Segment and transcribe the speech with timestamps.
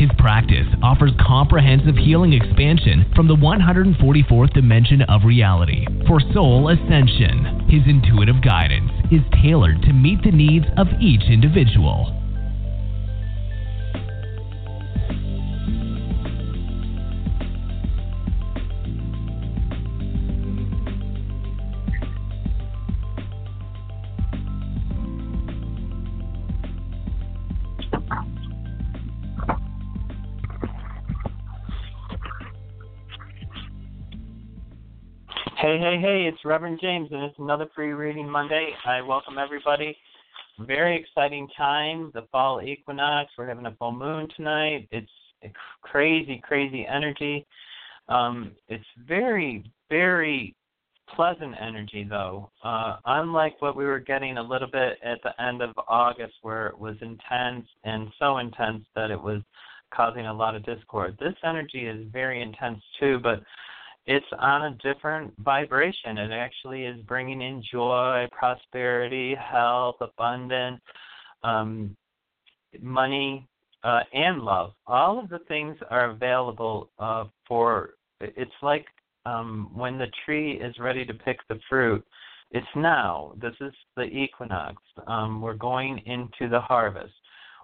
[0.00, 7.68] His practice offers comprehensive healing expansion from the 144th dimension of reality for soul ascension.
[7.68, 12.19] His intuitive guidance is tailored to meet the needs of each individual.
[35.70, 38.70] Hey, hey, hey, it's Reverend James, and it's another free reading Monday.
[38.84, 39.96] I welcome everybody.
[40.58, 43.30] Very exciting time, the fall equinox.
[43.38, 44.88] We're having a full moon tonight.
[44.90, 45.08] It's
[45.82, 47.46] crazy, crazy energy.
[48.08, 50.56] Um, it's very, very
[51.14, 52.50] pleasant energy, though.
[52.64, 56.66] Uh, unlike what we were getting a little bit at the end of August, where
[56.66, 59.40] it was intense and so intense that it was
[59.94, 61.16] causing a lot of discord.
[61.20, 63.40] This energy is very intense, too, but
[64.06, 66.18] it's on a different vibration.
[66.18, 70.80] It actually is bringing in joy, prosperity, health, abundance,
[71.42, 71.96] um,
[72.80, 73.46] money,
[73.84, 74.72] uh, and love.
[74.86, 77.94] All of the things are available uh, for.
[78.20, 78.86] It's like
[79.26, 82.04] um, when the tree is ready to pick the fruit.
[82.52, 83.32] It's now.
[83.40, 84.82] This is the equinox.
[85.06, 87.14] Um, we're going into the harvest,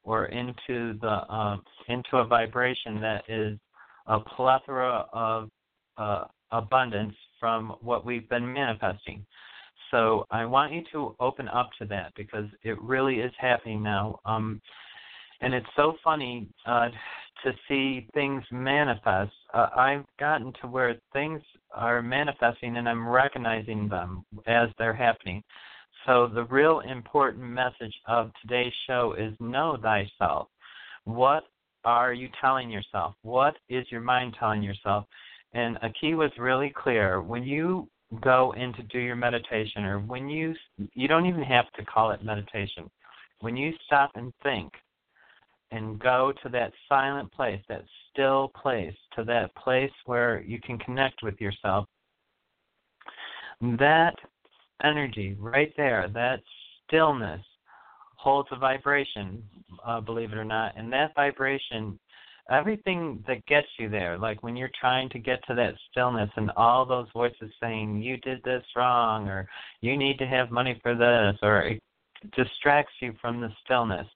[0.04, 1.56] or into the uh,
[1.88, 3.58] into a vibration that is
[4.06, 5.50] a plethora of
[5.98, 9.24] uh, abundance from what we've been manifesting.
[9.90, 14.18] So I want you to open up to that because it really is happening now.
[14.24, 14.60] Um,
[15.40, 16.88] and it's so funny uh,
[17.44, 19.32] to see things manifest.
[19.52, 21.40] Uh, I've gotten to where things
[21.72, 25.42] are manifesting and I'm recognizing them as they're happening.
[26.06, 30.48] So the real important message of today's show is know thyself.
[31.04, 31.44] What
[31.84, 33.14] are you telling yourself?
[33.22, 35.06] What is your mind telling yourself?
[35.54, 37.22] And a key was really clear.
[37.22, 37.88] When you
[38.20, 40.54] go in to do your meditation, or when you
[40.94, 42.90] you don't even have to call it meditation.
[43.40, 44.72] When you stop and think,
[45.72, 50.78] and go to that silent place, that still place, to that place where you can
[50.78, 51.86] connect with yourself,
[53.60, 54.14] that
[54.84, 56.40] energy right there, that
[56.86, 57.42] stillness,
[58.16, 59.42] holds a vibration,
[59.84, 61.98] uh, believe it or not, and that vibration
[62.50, 66.50] everything that gets you there, like when you're trying to get to that stillness and
[66.56, 69.48] all those voices saying, you did this wrong, or
[69.80, 71.82] you need to have money for this, or it
[72.36, 74.06] distracts you from the stillness,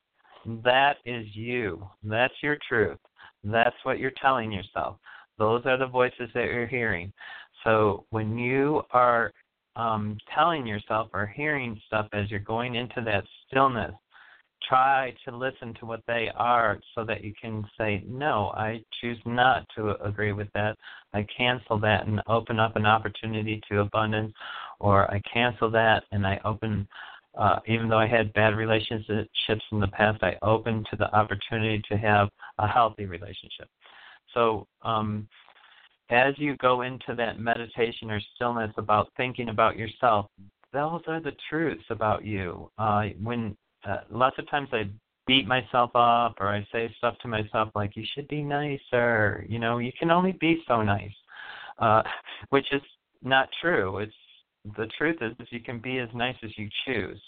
[0.64, 1.86] that is you.
[2.02, 2.98] That's your truth.
[3.44, 4.96] That's what you're telling yourself.
[5.38, 7.12] Those are the voices that you're hearing.
[7.64, 9.32] So when you are
[9.76, 13.92] um, telling yourself or hearing stuff as you're going into that stillness,
[14.70, 19.18] try to listen to what they are so that you can say, no, I choose
[19.26, 20.76] not to agree with that.
[21.12, 24.32] I cancel that and open up an opportunity to abundance,
[24.78, 26.86] or I cancel that and I open,
[27.36, 31.82] uh, even though I had bad relationships in the past, I open to the opportunity
[31.90, 33.68] to have a healthy relationship.
[34.32, 35.28] So, um,
[36.10, 40.26] as you go into that meditation or stillness about thinking about yourself,
[40.72, 42.70] those are the truths about you.
[42.78, 43.56] Uh, when
[43.86, 44.90] uh, lots of times I
[45.26, 49.58] beat myself up or I say stuff to myself like you should be nicer, you
[49.58, 51.14] know, you can only be so nice.
[51.78, 52.02] Uh
[52.48, 52.82] which is
[53.22, 53.98] not true.
[53.98, 54.12] It's
[54.76, 57.20] the truth is, is you can be as nice as you choose.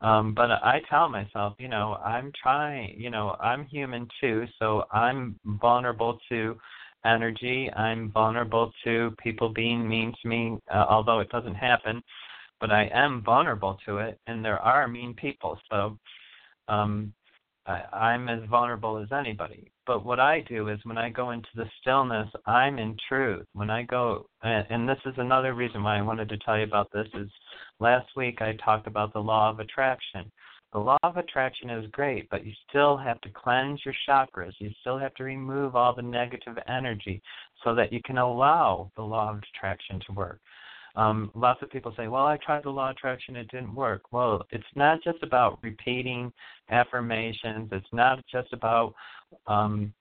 [0.00, 4.84] Um but I tell myself, you know, I'm trying, you know, I'm human too, so
[4.92, 6.56] I'm vulnerable to
[7.04, 7.70] energy.
[7.76, 12.02] I'm vulnerable to people being mean to me, uh, although it doesn't happen
[12.60, 15.58] but I am vulnerable to it, and there are mean people.
[15.70, 15.98] So
[16.68, 17.12] um,
[17.66, 19.70] I, I'm as vulnerable as anybody.
[19.86, 23.46] But what I do is when I go into the stillness, I'm in truth.
[23.52, 26.64] When I go, and, and this is another reason why I wanted to tell you
[26.64, 27.06] about this.
[27.14, 27.30] Is
[27.78, 30.30] last week I talked about the law of attraction.
[30.72, 34.52] The law of attraction is great, but you still have to cleanse your chakras.
[34.58, 37.22] You still have to remove all the negative energy
[37.64, 40.40] so that you can allow the law of attraction to work.
[40.96, 44.12] Um, lots of people say, well, I tried the law of attraction, it didn't work.
[44.12, 46.32] Well, it's not just about repeating
[46.70, 47.68] affirmations.
[47.70, 48.94] It's not just about,
[49.46, 49.92] um,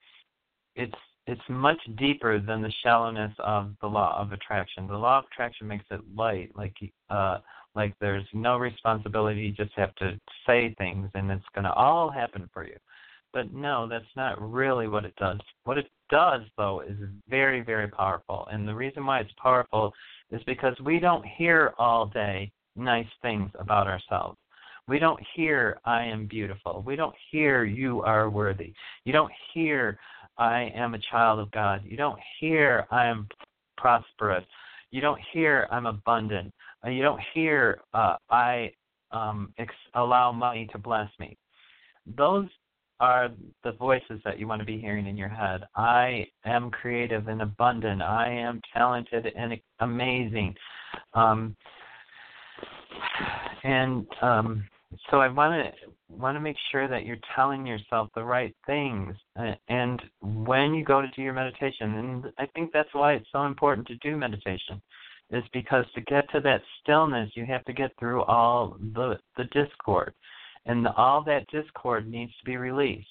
[0.76, 0.96] it's
[1.28, 4.88] it's much deeper than the shallowness of the law of attraction.
[4.88, 6.76] The law of attraction makes it light, like
[7.10, 7.40] uh,
[7.74, 9.42] like there's no responsibility.
[9.42, 12.78] You just have to say things, and it's going to all happen for you.
[13.36, 15.42] But no, that's not really what it does.
[15.66, 16.96] What it does, though, is
[17.28, 18.48] very, very powerful.
[18.50, 19.92] And the reason why it's powerful
[20.32, 24.38] is because we don't hear all day nice things about ourselves.
[24.88, 26.82] We don't hear, I am beautiful.
[26.88, 28.72] We don't hear, you are worthy.
[29.04, 30.00] You don't hear,
[30.38, 31.82] I am a child of God.
[31.84, 33.28] You don't hear, I am
[33.76, 34.46] prosperous.
[34.92, 36.54] You don't hear, I'm abundant.
[36.86, 38.72] Uh, you don't hear, uh, I
[39.12, 41.38] um, ex- allow money to bless me.
[42.16, 42.48] Those
[43.00, 43.30] are
[43.64, 45.64] the voices that you want to be hearing in your head.
[45.76, 48.02] I am creative and abundant.
[48.02, 50.56] I am talented and amazing.
[51.14, 51.56] Um,
[53.64, 54.64] and um,
[55.10, 55.72] so I want to
[56.10, 59.16] want to make sure that you're telling yourself the right things.
[59.68, 63.46] And when you go to do your meditation, and I think that's why it's so
[63.46, 64.82] important to do meditation,
[65.32, 69.46] is because to get to that stillness, you have to get through all the the
[69.46, 70.14] discord,
[70.66, 73.08] and all that discord needs to be released.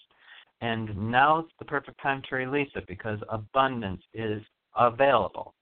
[0.60, 4.42] And now it's the perfect time to release it because abundance is
[4.76, 5.54] available.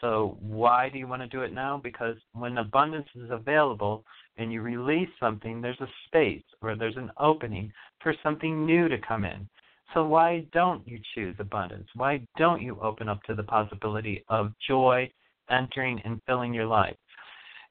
[0.00, 1.80] So why do you want to do it now?
[1.82, 4.04] Because when abundance is available
[4.36, 7.72] and you release something, there's a space or there's an opening
[8.02, 9.48] for something new to come in.
[9.94, 11.88] So why don't you choose abundance?
[11.94, 15.10] Why don't you open up to the possibility of joy
[15.50, 16.96] entering and filling your life?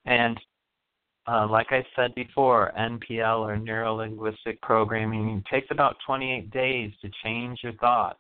[0.06, 0.40] And
[1.28, 7.10] uh, like I said before, NPL or neuro linguistic programming takes about 28 days to
[7.24, 8.20] change your thoughts.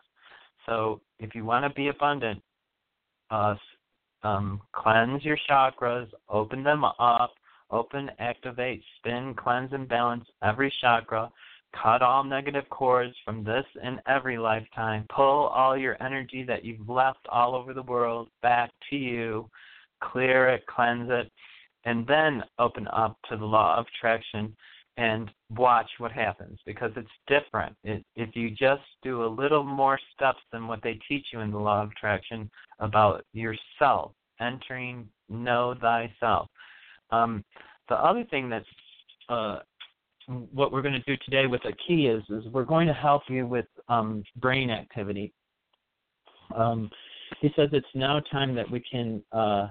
[0.65, 2.41] So if you want to be abundant,
[3.29, 3.55] uh,
[4.23, 7.33] um, cleanse your chakras, open them up,
[7.69, 11.31] open, activate, spin, cleanse, and balance every chakra.
[11.83, 15.05] Cut all negative cords from this and every lifetime.
[15.13, 19.49] Pull all your energy that you've left all over the world back to you.
[20.01, 21.31] Clear it, cleanse it,
[21.85, 24.55] and then open up to the law of attraction
[24.97, 27.75] and watch what happens because it's different.
[27.83, 31.51] It, if you just do a little more steps than what they teach you in
[31.51, 32.49] the law of attraction
[32.79, 36.47] about yourself, entering know thyself.
[37.11, 37.43] Um,
[37.89, 38.65] the other thing that's
[39.29, 39.59] uh,
[40.27, 43.23] what we're going to do today with a key is is we're going to help
[43.29, 45.33] you with um, brain activity.
[46.55, 46.89] Um,
[47.41, 49.67] he says it's now time that we can uh,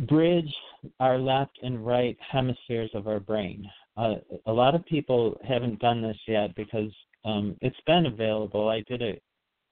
[0.00, 0.52] bridge
[0.98, 3.68] our left and right hemispheres of our brain.
[3.96, 4.14] Uh,
[4.46, 6.90] a lot of people haven't done this yet because
[7.24, 8.68] um, it's been available.
[8.68, 9.22] I did it,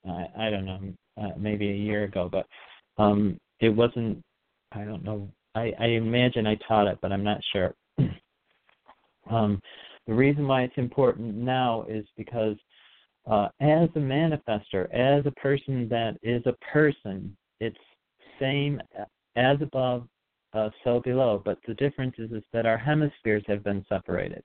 [0.07, 0.81] I, I don't know,
[1.21, 2.47] uh, maybe a year ago, but
[3.03, 4.23] um, it wasn't.
[4.73, 5.31] I don't know.
[5.55, 7.75] I, I imagine I taught it, but I'm not sure.
[9.31, 9.61] um,
[10.07, 12.57] the reason why it's important now is because
[13.27, 17.77] uh, as a manifester, as a person that is a person, it's
[18.39, 18.81] same
[19.37, 20.07] as above,
[20.53, 21.43] uh, so below.
[21.45, 24.43] But the difference is, is that our hemispheres have been separated.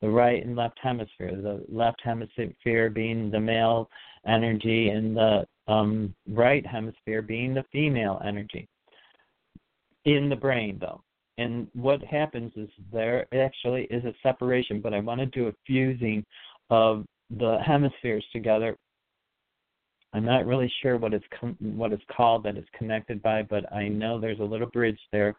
[0.00, 1.32] The right and left hemisphere.
[1.34, 3.88] The left hemisphere being the male
[4.26, 8.68] energy, and the um, right hemisphere being the female energy.
[10.04, 11.02] In the brain, though.
[11.38, 15.52] And what happens is there actually is a separation, but I want to do a
[15.66, 16.24] fusing
[16.70, 18.76] of the hemispheres together
[20.14, 23.70] I'm not really sure what it's com- what it's called that it's connected by, but
[23.72, 25.36] I know there's a little bridge there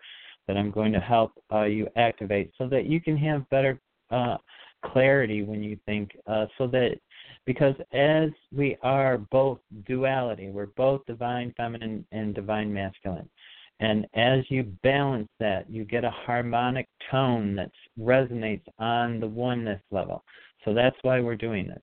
[0.48, 3.80] that I'm going to help uh, you activate so that you can have better
[4.12, 4.38] uh,
[4.86, 6.12] clarity when you think.
[6.28, 7.00] Uh, so that
[7.46, 13.30] because as we are both duality, we're both divine feminine and divine masculine.
[13.80, 19.82] And as you balance that, you get a harmonic tone that resonates on the oneness
[19.90, 20.24] level.
[20.66, 21.82] So that's why we're doing this.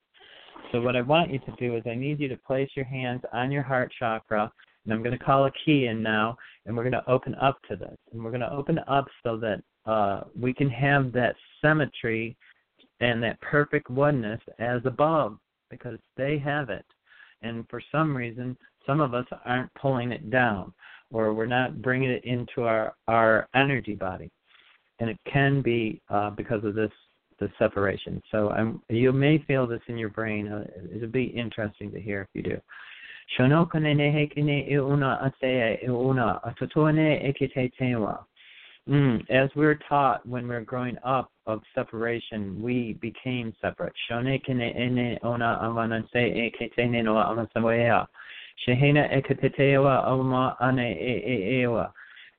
[0.73, 3.23] So what I want you to do is I need you to place your hands
[3.33, 4.51] on your heart chakra,
[4.85, 7.59] and I'm going to call a key in now, and we're going to open up
[7.69, 11.37] to this, and we're going to open up so that uh, we can have that
[11.63, 12.37] symmetry
[13.01, 15.39] and that perfect oneness as above,
[15.71, 16.85] because they have it,
[17.43, 18.57] and for some reason,
[18.87, 20.73] some of us aren't pulling it down,
[21.13, 24.31] or we're not bringing it into our our energy body,
[24.99, 26.91] and it can be uh, because of this
[27.39, 28.23] the separation.
[28.31, 30.49] So I'm, you may feel this in your brain.
[30.49, 30.65] Uh,
[30.95, 32.61] it'll be interesting to hear if you do.
[38.89, 43.93] Mm, as we are taught when we we're growing up of separation, we became separate.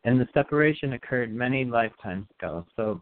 [0.03, 2.65] And the separation occurred many lifetimes ago.
[2.77, 3.01] So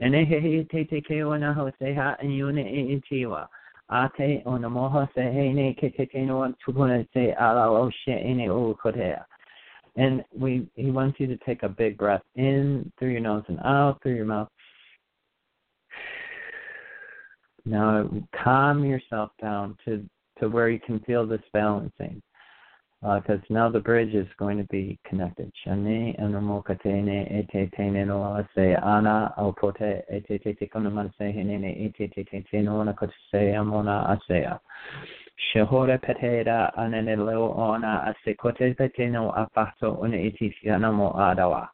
[0.00, 0.24] he te te kewa.
[0.24, 3.48] Ene he he te te kewa na hoseha iune e itiwa.
[3.90, 8.12] Ate ona moha se he ne ke te tena wan tupuna se ala o she
[8.12, 9.24] ini o kotea.
[9.96, 13.58] And we he wants you to take a big breath in through your nose and
[13.64, 14.48] out through your mouth.
[17.64, 18.08] Now
[18.44, 20.04] calm yourself down to
[20.40, 22.22] to where you can feel this balancing.
[23.00, 25.52] Because uh, now the bridge is going to be connected.
[25.64, 34.18] Shani anamokatene etetene no se ana opote etete konaman se hinene etete no nakotse amona
[34.18, 34.58] asea.
[35.54, 41.68] Shehore petera anenelo ona asekote peteno apato one itisianamo adawa.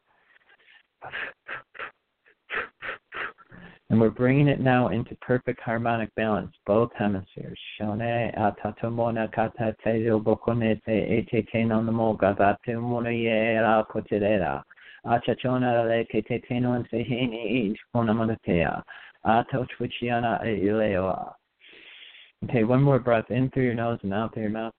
[3.89, 7.59] And we're bringing it now into perfect harmonic balance, both hemispheres.
[7.77, 14.63] Shone atatomona kata tejo bokone te ete teno namo gavate mona yera koterera.
[15.05, 18.81] Achachona le ke te teno en se ish kona monatea.
[19.23, 21.33] Ato twichiana e ileoa.
[22.45, 24.73] Okay, one more breath in through your nose and out through your mouth.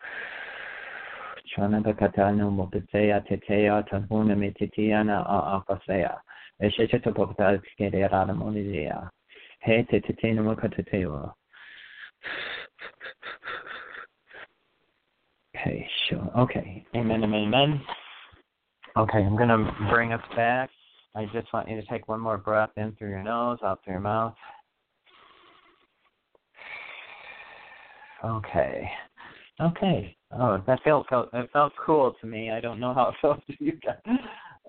[1.56, 6.20] Chana bakatano mopitea tetea tahuna mititiana a apasea.
[6.62, 9.08] Eshecheto popata skerera monidea.
[9.62, 11.34] He te tetena.
[15.56, 16.30] Okay, sure.
[16.38, 16.86] Okay.
[16.94, 17.80] Amen, amen, amen.
[18.96, 20.70] Okay, I'm going to bring us back.
[21.14, 23.94] I just want you to take one more breath in through your nose, out through
[23.94, 24.34] your mouth.
[28.24, 28.90] Okay.
[29.60, 30.16] Okay.
[30.32, 32.50] Oh, that felt felt it felt cool to me.
[32.50, 34.18] I don't know how it felt to you guys.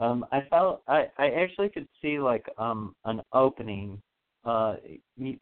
[0.01, 4.01] Um, I felt I I actually could see like um an opening
[4.43, 4.75] uh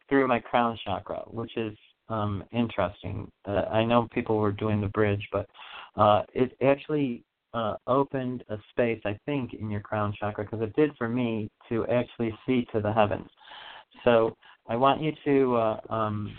[0.08, 1.76] through my crown chakra, which is
[2.08, 3.30] um interesting.
[3.46, 5.48] Uh, I know people were doing the bridge, but
[5.96, 7.24] uh it actually
[7.54, 11.50] uh opened a space I think in your crown chakra because it did for me
[11.70, 13.30] to actually see to the heavens.
[14.04, 14.36] So
[14.68, 16.36] I want you to uh, um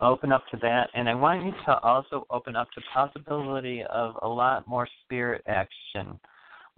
[0.00, 4.14] open up to that and i want you to also open up to possibility of
[4.22, 6.16] a lot more spirit action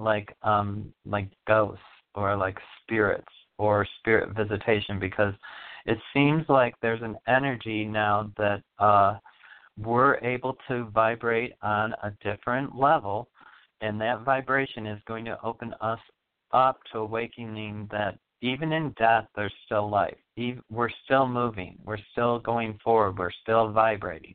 [0.00, 1.82] like um like ghosts
[2.14, 3.28] or like spirits
[3.58, 5.34] or spirit visitation because
[5.86, 9.16] it seems like there's an energy now that uh
[9.78, 13.28] we're able to vibrate on a different level
[13.80, 16.00] and that vibration is going to open us
[16.52, 20.16] up to awakening that even in death, there's still life.
[20.70, 21.78] We're still moving.
[21.84, 23.18] We're still going forward.
[23.18, 24.34] We're still vibrating.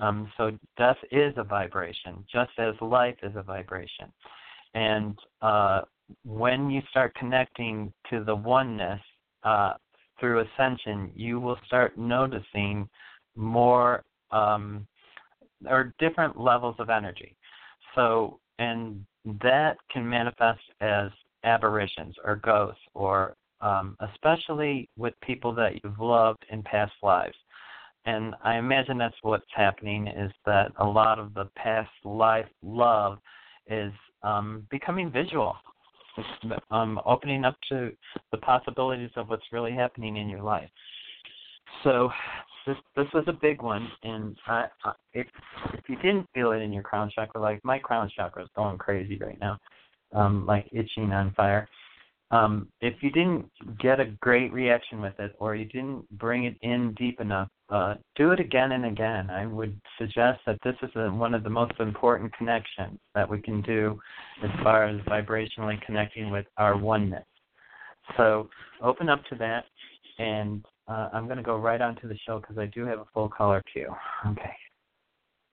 [0.00, 4.12] Um, so death is a vibration, just as life is a vibration.
[4.74, 5.82] And uh,
[6.24, 9.00] when you start connecting to the oneness
[9.44, 9.74] uh,
[10.18, 12.88] through ascension, you will start noticing
[13.36, 14.86] more um,
[15.68, 17.36] or different levels of energy.
[17.94, 19.04] So, and
[19.42, 21.10] that can manifest as
[21.44, 27.36] aberrations or ghosts, or um, especially with people that you've loved in past lives.
[28.04, 33.18] And I imagine that's what's happening is that a lot of the past life love
[33.68, 35.54] is um, becoming visual.
[36.70, 37.90] Um, opening up to
[38.32, 40.68] the possibilities of what's really happening in your life.
[41.84, 42.10] So
[42.66, 45.26] this this was a big one, and I, I, if
[45.72, 48.78] if you didn't feel it in your crown chakra, like my crown chakra is going
[48.78, 49.58] crazy right now,
[50.14, 51.68] um, like itching on fire.
[52.30, 56.56] Um, if you didn't get a great reaction with it or you didn't bring it
[56.62, 59.30] in deep enough, uh, do it again and again.
[59.30, 63.40] I would suggest that this is a, one of the most important connections that we
[63.40, 63.98] can do
[64.44, 67.24] as far as vibrationally connecting with our oneness.
[68.18, 68.50] So
[68.82, 69.64] open up to that,
[70.18, 72.98] and uh, I'm going to go right on to the show because I do have
[72.98, 73.94] a full caller queue.
[74.26, 74.52] Okay.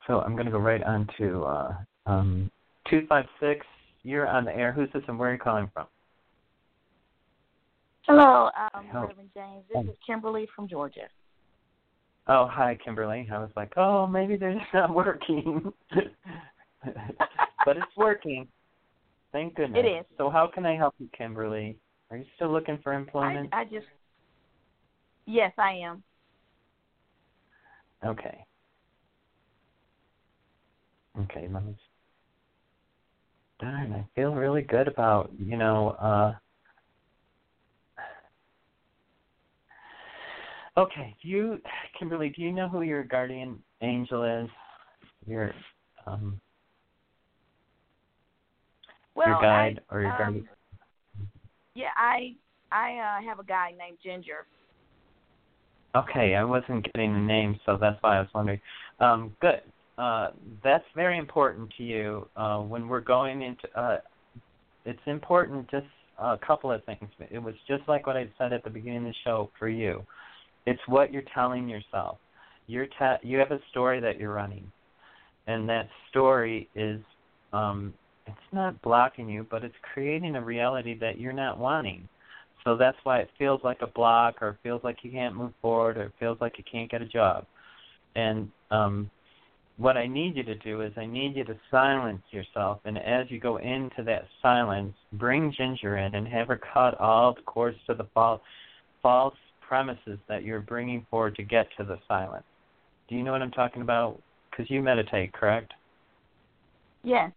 [0.05, 1.73] So I'm going to go right on to uh,
[2.05, 2.51] um,
[2.89, 3.65] 256
[4.03, 4.71] you're on the air.
[4.71, 5.87] Who's this and where are you calling from?
[8.07, 8.85] Hello, um.
[8.93, 9.63] Reverend James.
[9.73, 11.07] This is Kimberly from Georgia.
[12.29, 13.27] Oh, hi, Kimberly.
[13.33, 15.73] I was like, oh, maybe they're just not working.
[17.65, 18.47] but it's working.
[19.31, 19.83] Thank goodness.
[19.83, 20.05] It is.
[20.17, 21.77] So, how can I help you, Kimberly?
[22.11, 23.49] Are you still looking for employment?
[23.51, 23.87] I, I just.
[25.25, 26.03] Yes, I am.
[28.05, 28.45] Okay.
[31.19, 31.75] Okay, let me
[33.59, 36.33] darn, I feel really good about, you know, uh
[40.79, 41.57] Okay, do you,
[41.97, 42.29] Kimberly?
[42.29, 44.49] Do you know who your guardian angel is?
[45.27, 45.51] Your
[46.07, 46.39] um,
[49.13, 50.49] Well, your guide I, or your um, guardian?
[51.75, 52.33] Yeah, I
[52.71, 54.45] I uh, have a guy named Ginger.
[55.95, 58.61] Okay, I wasn't getting the name, so that's why I was wondering.
[59.01, 59.61] Um, good.
[59.97, 60.29] Uh,
[60.63, 63.67] that's very important to you uh, when we're going into.
[63.77, 63.97] Uh,
[64.85, 65.69] it's important.
[65.69, 65.87] Just
[66.19, 67.09] a couple of things.
[67.29, 70.05] It was just like what I said at the beginning of the show for you.
[70.65, 72.17] It's what you're telling yourself.
[72.67, 74.71] You're te- you have a story that you're running,
[75.47, 77.01] and that story is
[77.53, 77.93] um,
[78.27, 82.07] it's not blocking you, but it's creating a reality that you're not wanting.
[82.63, 85.53] So that's why it feels like a block, or it feels like you can't move
[85.61, 87.45] forward, or it feels like you can't get a job.
[88.15, 89.09] And um,
[89.77, 93.31] what I need you to do is I need you to silence yourself, and as
[93.31, 97.77] you go into that silence, bring Ginger in and have her cut all the cords
[97.87, 98.41] to the false,
[99.01, 99.33] false
[99.69, 102.43] premises that you're bringing forward to get to the silence.
[103.07, 104.19] Do you know what I'm talking about?
[104.49, 105.71] Because you meditate, correct?
[107.03, 107.31] Yes.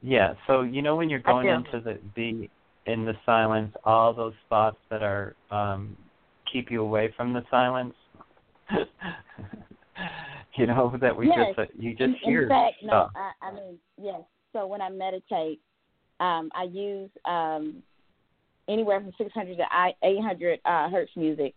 [0.00, 0.34] Yeah.
[0.46, 2.48] So you know when you're going into the the
[2.90, 5.96] in the silence, all those thoughts that are um
[6.50, 7.94] keep you away from the silence.
[10.56, 11.48] you know that we Yes.
[11.48, 13.10] just uh, you just in, hear in fact, no.
[13.16, 14.20] I, I mean, yes.
[14.52, 15.60] So when I meditate,
[16.20, 17.82] um, I use um,
[18.68, 19.64] anywhere from 600 to
[20.02, 21.54] 800 uh, hertz music.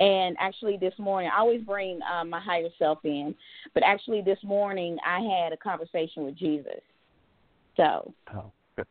[0.00, 3.34] And actually, this morning, I always bring uh, my higher self in,
[3.74, 6.80] but actually, this morning, I had a conversation with Jesus.
[7.76, 8.86] So, Oh, good.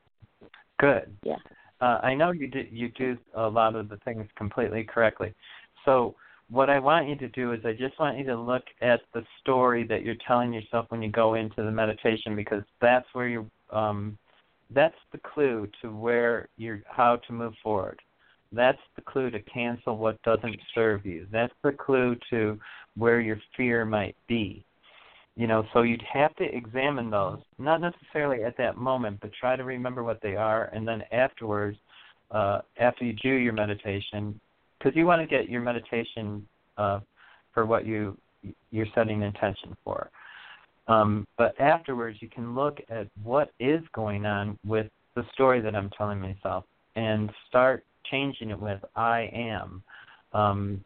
[0.79, 1.17] Good.
[1.23, 1.35] yeah.
[1.81, 5.33] Uh, I know you do you do a lot of the things completely correctly.
[5.83, 6.15] So
[6.49, 9.23] what I want you to do is I just want you to look at the
[9.41, 13.49] story that you're telling yourself when you go into the meditation because that's where you
[13.71, 14.17] um
[14.73, 17.99] that's the clue to where you're how to move forward.
[18.51, 21.27] That's the clue to cancel what doesn't serve you.
[21.31, 22.59] That's the clue to
[22.95, 24.63] where your fear might be.
[25.35, 29.55] You know, so you'd have to examine those, not necessarily at that moment, but try
[29.55, 31.77] to remember what they are, and then afterwards,
[32.29, 34.39] uh, after you do your meditation,
[34.77, 36.45] because you want to get your meditation
[36.77, 36.99] uh,
[37.51, 38.15] for what you
[38.71, 40.11] you're setting intention for.
[40.87, 45.75] Um, but afterwards, you can look at what is going on with the story that
[45.75, 46.65] I'm telling myself,
[46.95, 49.83] and start changing it with "I am."
[50.33, 50.83] Um,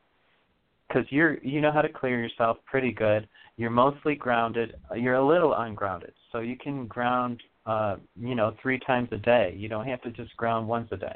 [0.88, 3.28] because you're you know how to clear yourself pretty good.
[3.58, 4.76] You're mostly grounded.
[4.96, 9.54] You're a little ungrounded, so you can ground uh, you know three times a day.
[9.58, 11.16] You don't have to just ground once a day.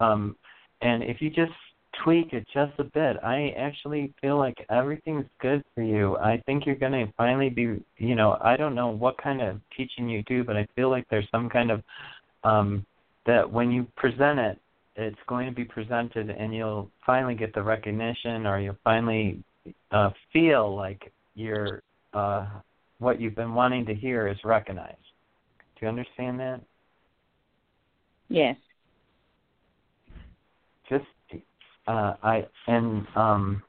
[0.00, 0.36] Um,
[0.80, 1.52] and if you just
[2.02, 6.16] tweak it just a bit, I actually feel like everything's good for you.
[6.18, 9.60] I think you're going to finally be, you know, I don't know what kind of
[9.76, 11.82] teaching you do, but I feel like there's some kind of
[12.44, 12.84] um,
[13.26, 14.58] that when you present it,
[14.96, 19.42] it's going to be presented and you'll finally get the recognition or you'll finally
[19.92, 21.82] uh, feel like your
[22.14, 22.46] uh,
[22.98, 24.96] what you've been wanting to hear is recognized.
[25.78, 26.60] Do you understand that?
[28.28, 28.56] Yes.
[30.88, 31.04] Just
[31.88, 33.62] uh, I and um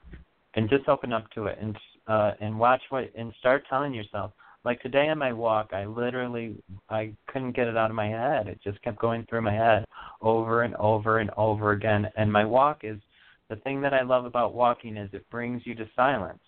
[0.55, 1.75] and just open up to it and
[2.07, 4.31] uh and watch what and start telling yourself
[4.65, 8.47] like today on my walk I literally I couldn't get it out of my head.
[8.47, 9.85] It just kept going through my head
[10.21, 12.99] over and over and over again and my walk is
[13.49, 16.39] the thing that I love about walking is it brings you to silence.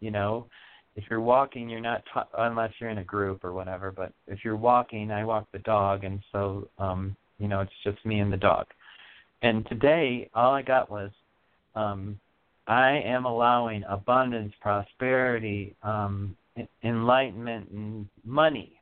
[0.00, 0.46] You know,
[0.96, 3.90] if you're walking, you're not t- unless you're in a group or whatever.
[3.90, 8.04] But if you're walking, I walk the dog, and so um, you know it's just
[8.04, 8.66] me and the dog.
[9.42, 11.10] And today, all I got was,
[11.74, 12.18] um,
[12.68, 16.36] I am allowing abundance, prosperity, um,
[16.84, 18.80] enlightenment, and money.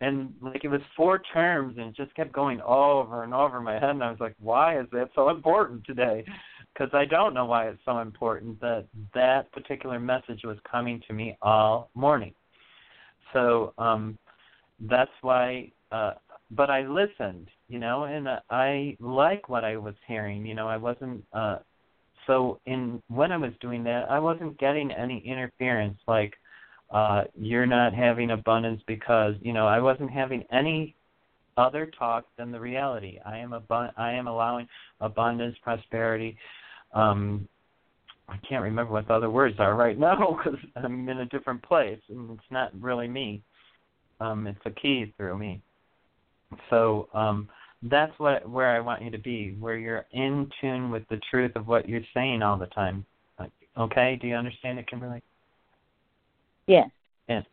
[0.00, 3.64] And like it was four terms, and it just kept going over and over in
[3.64, 3.90] my head.
[3.90, 6.24] And I was like, why is that so important today?
[6.72, 11.12] Because I don't know why it's so important that that particular message was coming to
[11.12, 12.34] me all morning.
[13.32, 14.18] So um,
[14.80, 15.70] that's why.
[15.92, 16.14] Uh,
[16.50, 20.44] but I listened, you know, and I like what I was hearing.
[20.46, 21.24] You know, I wasn't.
[21.32, 21.58] Uh,
[22.26, 26.34] so in when I was doing that, I wasn't getting any interference like
[26.90, 30.94] uh you're not having abundance because you know I wasn't having any
[31.56, 33.18] other talk than the reality.
[33.24, 34.68] I am abun- I am allowing
[35.00, 36.36] abundance, prosperity.
[36.92, 37.48] Um,
[38.28, 41.62] I can't remember what the other words are right now because I'm in a different
[41.62, 43.42] place and it's not really me.
[44.20, 45.60] Um, it's a key through me.
[46.70, 47.48] So um,
[47.82, 51.52] that's what where I want you to be, where you're in tune with the truth
[51.56, 53.04] of what you're saying all the time.
[53.38, 55.22] Like, Okay, do you understand it, Kimberly?
[57.28, 57.44] Yes.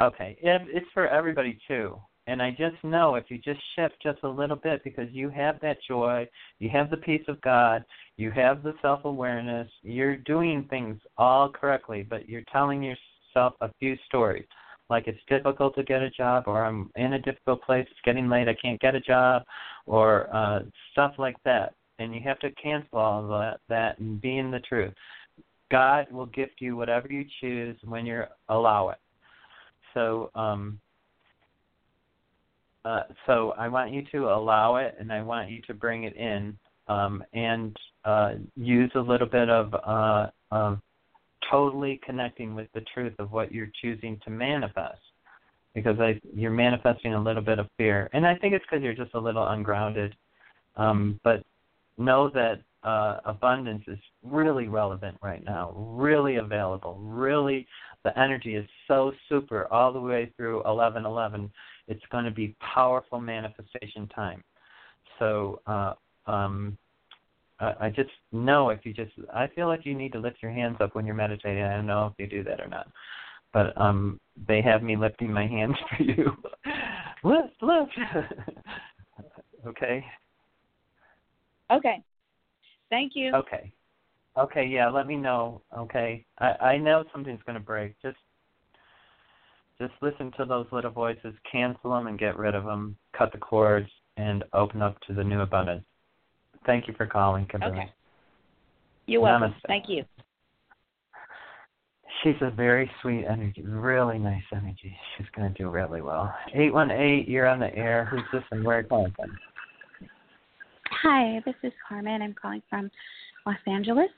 [0.00, 1.98] Okay, yeah, it's for everybody too.
[2.28, 5.58] And I just know if you just shift just a little bit because you have
[5.60, 7.84] that joy, you have the peace of God,
[8.16, 13.72] you have the self awareness, you're doing things all correctly, but you're telling yourself a
[13.80, 14.44] few stories.
[14.90, 18.28] Like it's difficult to get a job, or I'm in a difficult place, it's getting
[18.28, 19.42] late, I can't get a job,
[19.86, 20.60] or uh,
[20.92, 21.74] stuff like that.
[21.98, 24.94] And you have to cancel all of that, that and be in the truth.
[25.70, 28.98] God will gift you whatever you choose when you allow it.
[29.92, 30.80] So, um,
[32.84, 36.16] uh, so I want you to allow it, and I want you to bring it
[36.16, 40.78] in, um, and uh, use a little bit of, uh, of
[41.50, 45.00] totally connecting with the truth of what you're choosing to manifest,
[45.74, 48.94] because I, you're manifesting a little bit of fear, and I think it's because you're
[48.94, 50.14] just a little ungrounded.
[50.76, 51.42] Um, but
[51.96, 57.66] know that uh, abundance is really relevant right now, really available, really
[58.04, 61.50] the energy is so super all the way through 1111.
[61.88, 64.42] It's going to be powerful manifestation time.
[65.18, 65.94] So uh,
[66.26, 66.78] um,
[67.60, 70.52] I, I just know if you just, I feel like you need to lift your
[70.52, 71.62] hands up when you're meditating.
[71.62, 72.88] I don't know if you do that or not,
[73.52, 76.36] but um, they have me lifting my hands for you.
[77.24, 77.92] lift, lift.
[79.66, 80.04] okay.
[81.70, 82.02] Okay.
[82.90, 83.34] Thank you.
[83.34, 83.72] Okay.
[84.38, 85.62] Okay, yeah, let me know.
[85.76, 86.24] Okay.
[86.38, 88.00] I I know something's going to break.
[88.00, 88.16] Just
[89.80, 93.38] just listen to those little voices, cancel them and get rid of them, cut the
[93.38, 95.84] cords and open up to the new abundance.
[96.68, 97.72] Thank you for calling, Kimberly.
[97.72, 97.92] Okay.
[99.06, 99.52] You're welcome.
[99.52, 99.66] Namaste.
[99.66, 100.04] Thank you.
[102.22, 104.94] She's a very sweet energy, really nice energy.
[105.16, 106.34] She's going to do really well.
[106.52, 108.04] 818, you're on the air.
[108.04, 109.30] Who's this and where are you calling from?
[110.90, 112.20] Hi, this is Carmen.
[112.20, 112.90] I'm calling from
[113.46, 114.10] Los Angeles.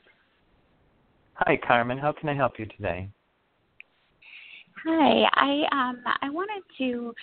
[1.35, 1.99] Hi, Carmen.
[1.99, 3.09] How can I help you today?
[4.85, 7.15] Hi, I um I wanted to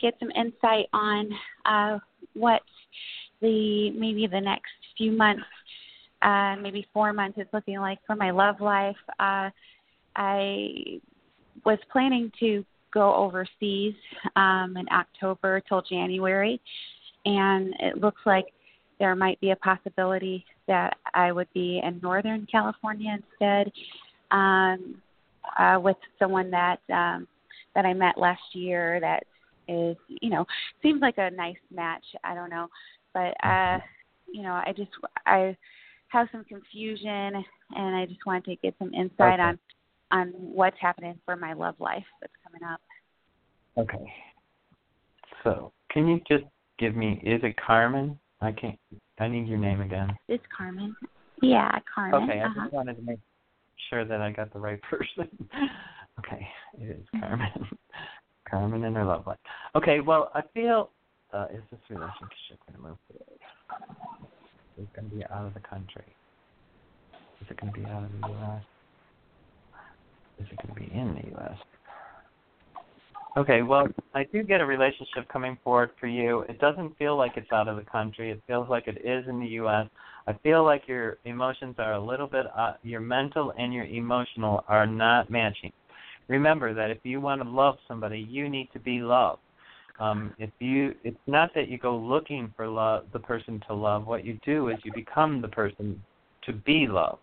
[0.00, 1.28] get some insight on
[1.66, 1.98] uh
[2.34, 2.62] what
[3.40, 5.44] the maybe the next few months,
[6.22, 8.96] uh maybe four months it's looking like for my love life.
[9.18, 9.50] Uh
[10.14, 11.00] I
[11.64, 13.94] was planning to go overseas
[14.36, 16.60] um in October till January
[17.24, 18.46] and it looks like
[18.98, 23.72] there might be a possibility that I would be in Northern California instead,
[24.30, 25.02] um,
[25.58, 27.26] uh, with someone that um,
[27.74, 29.00] that I met last year.
[29.00, 29.24] That
[29.68, 30.44] is, you know,
[30.82, 32.04] seems like a nice match.
[32.24, 32.68] I don't know,
[33.14, 33.78] but uh,
[34.32, 34.90] you know, I just
[35.26, 35.56] I
[36.08, 37.44] have some confusion,
[37.76, 39.42] and I just wanted to get some insight Okay.
[39.42, 39.58] on
[40.12, 42.80] on what's happening for my love life that's coming up.
[43.78, 44.12] Okay.
[45.42, 46.44] So, can you just
[46.78, 48.18] give me, is it Carmen?
[48.40, 48.78] I can't,
[49.18, 50.14] I need your name again.
[50.28, 50.94] It's Carmen.
[51.40, 52.22] Yeah, Carmen.
[52.22, 52.60] Okay, I uh-huh.
[52.64, 53.18] just wanted to make
[53.88, 55.28] sure that I got the right person.
[56.18, 56.46] okay,
[56.78, 57.48] it is Carmen.
[58.52, 59.38] Carmen and her love life.
[59.74, 60.90] Okay, well, I feel,
[61.32, 63.40] uh, is this relationship going to move forward?
[64.76, 66.04] Is it going to be out of the country?
[67.40, 68.62] Is it going to be out of the U.S.?
[70.38, 71.56] Is it going to be in the U.S.?
[73.38, 76.40] Okay, well, I do get a relationship coming forward for you.
[76.42, 78.30] It doesn't feel like it's out of the country.
[78.30, 79.86] It feels like it is in the U.S.
[80.26, 84.62] I feel like your emotions are a little bit, uh, your mental and your emotional
[84.68, 85.72] are not matching.
[86.28, 89.40] Remember that if you want to love somebody, you need to be loved.
[90.00, 94.06] Um, if you, it's not that you go looking for love, the person to love.
[94.06, 96.02] What you do is you become the person
[96.44, 97.20] to be loved.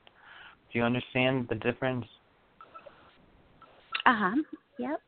[0.72, 2.06] Do you understand the difference?
[4.06, 4.36] Uh huh.
[4.78, 5.02] Yep.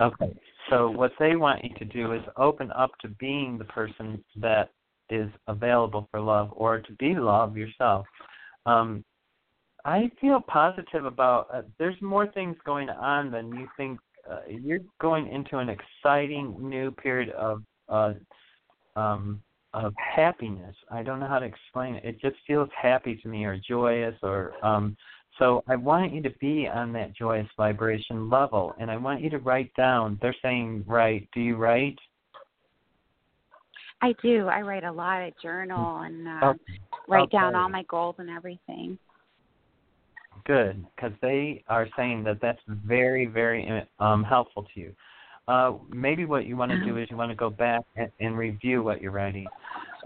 [0.00, 0.34] Okay.
[0.70, 4.70] So what they want you to do is open up to being the person that
[5.10, 8.06] is available for love or to be love yourself.
[8.66, 9.04] Um,
[9.84, 11.48] I feel positive about.
[11.52, 14.00] Uh, there's more things going on than you think.
[14.30, 18.14] Uh, you're going into an exciting new period of uh,
[18.96, 19.40] um,
[19.74, 20.74] of happiness.
[20.90, 22.04] I don't know how to explain it.
[22.04, 24.96] It just feels happy to me, or joyous, or um,
[25.38, 29.30] so I want you to be on that joyous vibration level, and I want you
[29.30, 30.18] to write down.
[30.20, 31.28] They're saying write.
[31.32, 31.98] Do you write?
[34.00, 34.46] I do.
[34.48, 35.22] I write a lot.
[35.22, 36.58] I journal and uh, Okay.
[37.08, 38.98] write down all my goals and everything.
[40.48, 44.94] Good, because they are saying that that's very, very um, helpful to you.
[45.46, 48.36] Uh, maybe what you want to do is you want to go back and, and
[48.36, 49.46] review what you're writing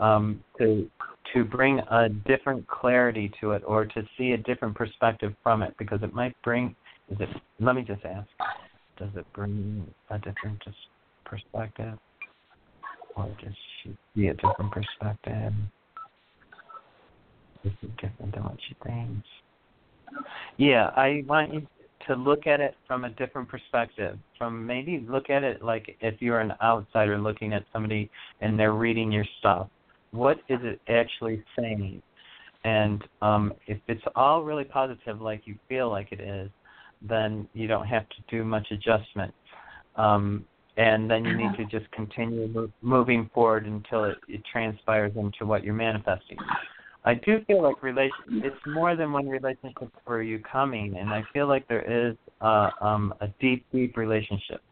[0.01, 0.91] um, to
[1.33, 5.75] to bring a different clarity to it or to see a different perspective from it
[5.79, 6.75] because it might bring.
[7.09, 7.29] Is it?
[7.61, 8.29] Let me just ask.
[8.99, 10.77] Does it bring a different just
[11.25, 11.99] perspective,
[13.15, 15.53] or does she see a different perspective?
[17.65, 19.29] Is it different than what she thinks?
[20.57, 21.67] Yeah, I want you.
[22.09, 24.19] to look at it from a different perspective.
[24.39, 28.75] From maybe look at it like if you're an outsider looking at somebody and they're
[28.75, 29.69] reading your stuff.
[30.11, 32.03] What is it actually saying?
[32.65, 36.51] And um, if it's all really positive, like you feel like it is,
[37.01, 39.33] then you don't have to do much adjustment.
[39.97, 40.45] Um,
[40.77, 45.45] and then you need to just continue mo- moving forward until it, it transpires into
[45.45, 46.39] what you're manifesting.
[47.05, 51.23] I do feel like relation it's more than one relationship for you coming and I
[51.33, 54.63] feel like there is uh um a deep deep relationship.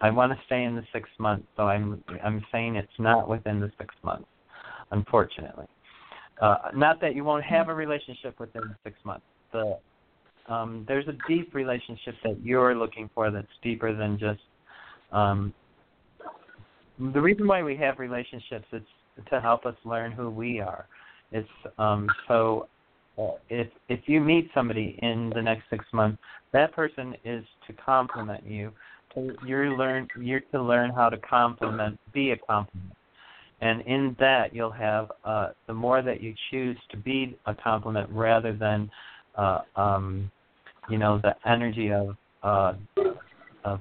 [0.00, 3.60] I want to stay in the 6 months, so I'm I'm saying it's not within
[3.60, 4.28] the 6 months
[4.90, 5.66] unfortunately.
[6.40, 9.26] Uh not that you won't have a relationship within the 6 months.
[9.52, 9.78] The
[10.48, 14.40] um there's a deep relationship that you're looking for that's deeper than just
[15.10, 15.54] um
[17.14, 18.82] the reason why we have relationships is
[19.30, 20.86] to help us learn who we are
[21.32, 22.68] it's um, so
[23.18, 26.18] uh, if if you meet somebody in the next six months,
[26.52, 28.72] that person is to compliment you.
[29.46, 32.92] You're learn you're to learn how to compliment, be a compliment,
[33.60, 38.08] and in that you'll have uh, the more that you choose to be a compliment
[38.10, 38.90] rather than
[39.36, 40.30] uh, um,
[40.88, 42.72] you know the energy of uh,
[43.64, 43.80] of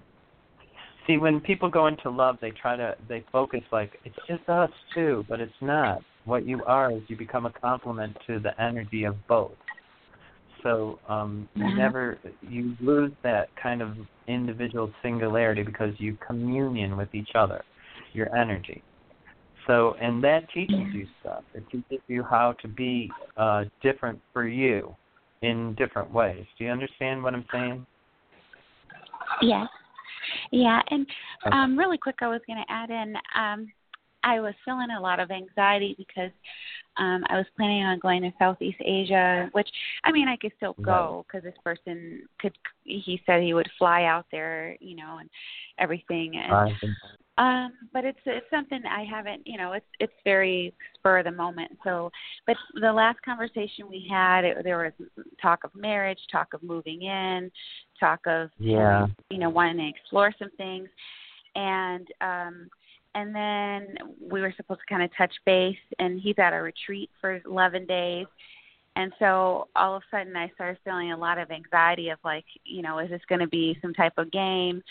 [1.07, 4.69] see when people go into love they try to they focus like it's just us
[4.93, 9.03] too but it's not what you are is you become a complement to the energy
[9.03, 9.51] of both.
[10.63, 11.77] So um, you mm-hmm.
[11.77, 13.95] never you lose that kind of
[14.27, 17.63] individual singularity because you communion with each other,
[18.13, 18.84] your energy.
[19.67, 21.43] So and that teaches you stuff.
[21.53, 24.95] It teaches you how to be uh, different for you
[25.41, 26.45] in different ways.
[26.57, 27.86] Do you understand what I'm saying?
[29.41, 29.67] Yes.
[30.51, 31.07] Yeah, and
[31.51, 33.15] um, really quick, I was going to add in.
[33.36, 33.71] Um,
[34.23, 36.31] I was feeling a lot of anxiety because
[36.97, 39.69] um I was planning on going to Southeast Asia, which
[40.03, 42.53] I mean I could still go because this person could.
[42.84, 45.29] He said he would fly out there, you know, and
[45.79, 46.36] everything.
[46.38, 46.51] And,
[47.38, 51.31] um, but it's it's something I haven't, you know, it's it's very spur of the
[51.31, 51.71] moment.
[51.84, 52.12] So,
[52.45, 55.07] but the last conversation we had, it, there was
[55.41, 57.49] talk of marriage, talk of moving in,
[57.99, 60.89] talk of yeah, you know, wanting to explore some things,
[61.55, 62.69] and um
[63.15, 67.10] and then we were supposed to kind of touch base and he's at a retreat
[67.19, 68.28] for 11 days.
[68.95, 72.43] And so all of a sudden i started feeling a lot of anxiety of like
[72.65, 74.82] you know is this going to be some type of game?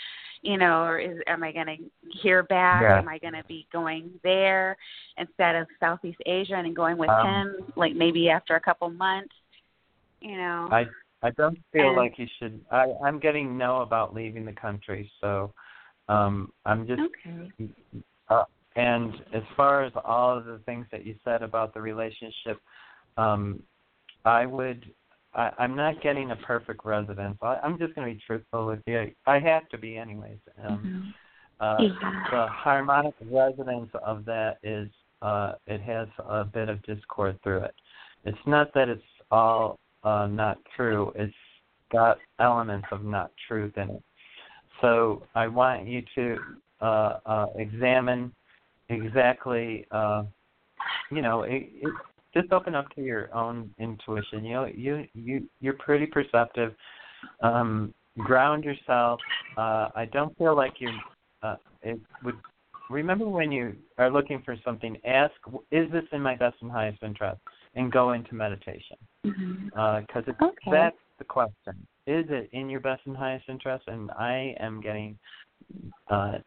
[0.42, 1.76] You know or is am i going to
[2.22, 2.82] hear back?
[2.82, 2.98] Yeah.
[2.98, 4.76] am i going to be going there
[5.18, 9.34] instead of southeast asia and going with um, him like maybe after a couple months
[10.20, 10.68] you know?
[10.70, 10.86] I
[11.22, 15.10] i don't feel and, like you should i i'm getting no about leaving the country
[15.20, 15.52] so
[16.08, 17.68] um i'm just okay.
[18.30, 18.44] Uh,
[18.76, 22.60] and as far as all of the things that you said about the relationship,
[23.16, 23.62] um,
[24.24, 24.86] I would.
[25.32, 27.38] I, I'm not getting a perfect residence.
[27.40, 29.12] I, I'm just going to be truthful with you.
[29.26, 30.38] I have to be, anyways.
[30.64, 31.14] Um,
[31.60, 31.92] mm-hmm.
[31.92, 32.30] uh.
[32.30, 34.88] The harmonic resonance of that is
[35.22, 37.74] uh, it has a bit of discord through it.
[38.24, 41.12] It's not that it's all uh, not true.
[41.14, 41.34] It's
[41.92, 44.02] got elements of not truth in it.
[44.80, 46.38] So I want you to
[46.80, 48.32] uh, uh, examine
[48.88, 50.24] exactly, uh,
[51.10, 51.92] you know, it, it,
[52.34, 54.44] just open up to your own intuition.
[54.44, 56.74] You know, you you you're pretty perceptive.
[57.42, 59.20] Um, ground yourself.
[59.56, 60.90] Uh, I don't feel like you.
[61.42, 62.36] Uh, it would.
[62.88, 65.32] Remember when you are looking for something, ask,
[65.70, 67.40] "Is this in my best and highest interest?"
[67.74, 68.96] and go into meditation.
[69.22, 69.78] Because mm-hmm.
[69.78, 70.70] uh, okay.
[70.70, 71.86] that's the question.
[72.06, 73.84] Is it in your best and highest interest?
[73.86, 75.18] And I am getting
[76.08, 76.38] uh,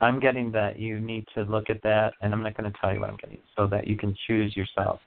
[0.00, 2.92] I'm getting that you need to look at that, and I'm not going to tell
[2.92, 5.00] you what I'm getting, so that you can choose yourself.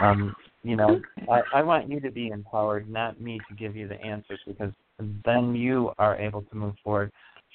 [0.00, 3.86] Um, you know, I, I want you to be empowered, not me to give you
[3.86, 4.72] the answers, because
[5.24, 7.12] then you are able to move forward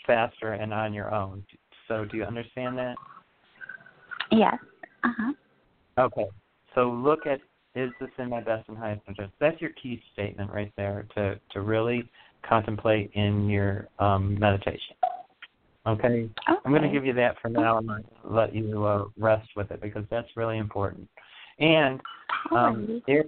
[0.08, 1.44] faster and on your own.
[1.88, 2.96] So, do you understand that?
[4.32, 4.58] Yes.
[5.04, 5.34] Uh huh.
[5.98, 6.28] Okay.
[6.74, 7.40] So look at
[7.76, 9.34] is this in my best and highest interest?
[9.40, 12.10] That's your key statement right there to to really
[12.48, 14.96] contemplate in your um, meditation.
[15.88, 16.08] Okay?
[16.08, 16.30] okay.
[16.65, 17.89] I'm going to give you that for now and
[18.24, 21.08] let you uh, rest with it because that's really important.
[21.60, 22.00] And
[22.52, 23.26] um, if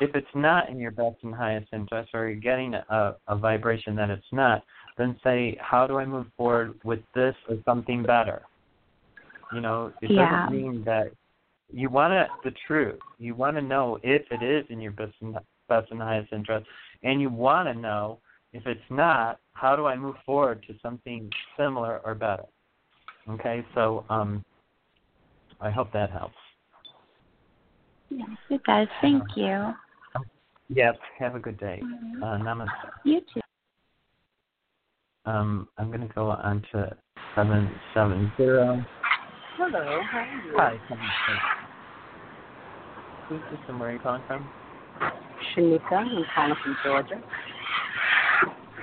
[0.00, 3.94] if it's not in your best and highest interest, or you're getting a, a vibration
[3.96, 4.64] that it's not,
[4.98, 8.42] then say, how do I move forward with this or something better?
[9.52, 10.46] You know, it yeah.
[10.46, 11.12] doesn't mean that
[11.72, 12.98] you want to the truth.
[13.18, 15.36] You want to know if it is in your best and,
[15.68, 16.66] best and highest interest,
[17.02, 18.18] and you want to know
[18.52, 22.44] if it's not, how do I move forward to something similar or better?
[23.28, 24.44] Okay, so um,
[25.60, 26.34] I hope that helps.
[28.10, 28.88] Yes, it does.
[29.00, 29.74] Thank you.
[30.74, 30.98] Yep.
[31.18, 31.82] Have a good day.
[31.84, 32.22] Mhm.
[32.22, 32.70] Uh, namaste.
[33.04, 33.40] You too.
[35.26, 36.96] Um, I'm gonna go on to
[37.34, 38.82] seven seven zero.
[39.56, 40.54] Hello, how are you?
[40.56, 41.04] Hi, seven.
[43.28, 44.48] Who's this and where are you calling from?
[45.54, 47.22] Shanika, I'm calling from Georgia.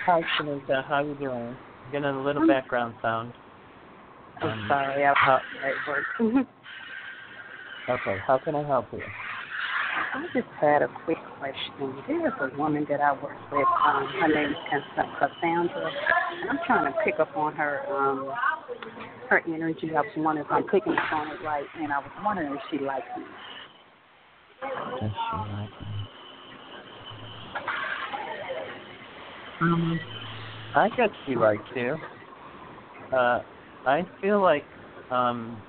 [0.10, 0.84] Hi, Shanika.
[0.88, 1.56] How you doing?
[1.92, 3.36] Getting a little background sound.
[4.42, 6.48] I'm Um, sorry, I was at work.
[7.90, 8.18] okay.
[8.26, 9.04] How can I help you?
[10.16, 12.02] I just had a quick question.
[12.08, 13.68] There's a woman that I work with.
[13.86, 15.92] Um, her name is Cas- Cassandra.
[16.42, 18.34] And I'm trying to pick up on her um,
[19.30, 19.92] her energy.
[19.96, 22.62] I was wondering if I'm picking up on it right, and I was wondering if
[22.72, 23.26] she likes me.
[25.02, 25.89] Does she like me?
[29.62, 30.00] Um,
[30.76, 31.98] I guess she likes you.
[33.12, 33.42] Uh,
[33.86, 34.66] I feel like,
[35.10, 35.62] um,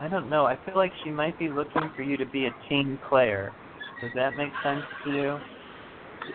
[0.00, 0.46] I don't know.
[0.46, 3.52] I feel like she might be looking for you to be a team player.
[4.00, 5.38] Does that make sense to you?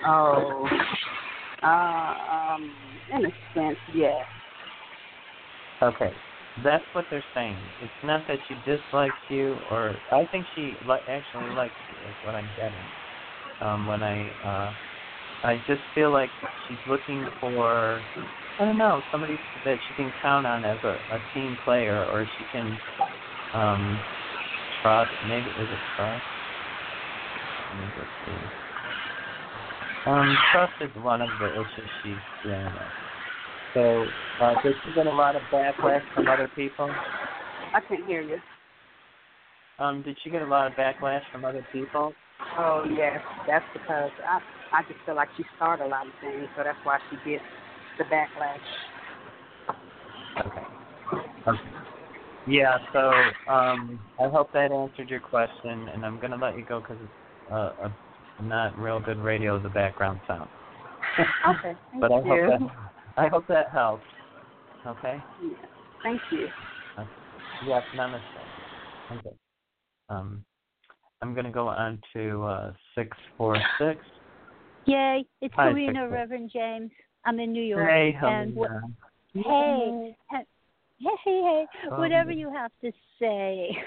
[0.06, 0.70] Oh,
[1.64, 2.74] uh, um,
[3.12, 4.16] in a sense, yes.
[5.82, 6.12] Okay,
[6.64, 7.60] that's what they're saying.
[7.82, 12.10] It's not that she dislikes you, or I think she li- actually likes you.
[12.10, 12.86] Is what I'm getting.
[13.62, 14.74] Um, when I, uh,
[15.44, 16.32] I just feel like
[16.68, 18.04] she's looking for,
[18.60, 22.28] I don't know, somebody that she can count on as a, a team player, or
[22.38, 22.78] she can
[23.54, 24.02] um,
[24.82, 25.12] trust.
[25.28, 26.24] Maybe is it trust?
[27.70, 28.50] Let me just see.
[30.08, 32.74] Um, trust is one of the issues she's dealing with.
[33.74, 34.08] So,
[34.42, 36.90] uh, did she get a lot of backlash from other people?
[37.74, 38.38] I can't hear you.
[39.80, 42.14] Um, did she get a lot of backlash from other people?
[42.58, 44.40] Oh yes, that's because I
[44.74, 47.44] I just feel like she started a lot of things, so that's why she gets
[47.98, 48.60] the backlash.
[50.46, 51.62] Okay.
[52.46, 52.78] Yeah.
[52.94, 56.98] So, um, I hope that answered your question, and I'm gonna let you go because
[57.02, 57.72] it's uh,
[58.40, 59.60] a not real good radio.
[59.60, 60.50] The background sound.
[61.20, 62.30] Okay, thank but I you.
[62.30, 62.60] hope that
[63.18, 64.06] I hope that helps.
[64.86, 65.22] Okay.
[65.42, 65.56] Yeah,
[66.04, 66.50] Thank you.
[67.66, 68.22] Yes, namaste.
[69.12, 69.36] Okay.
[70.10, 70.44] Um,
[71.22, 74.00] I'm gonna go on to uh, six four six.
[74.88, 76.10] Yay, it's Hi, Karina, Victor.
[76.10, 76.92] Reverend James.
[77.26, 77.90] I'm in New York.
[77.90, 78.94] Hey, and what, Helena.
[79.34, 80.44] hey, hey,
[81.02, 83.78] hey, hey, Um, whatever you have to say.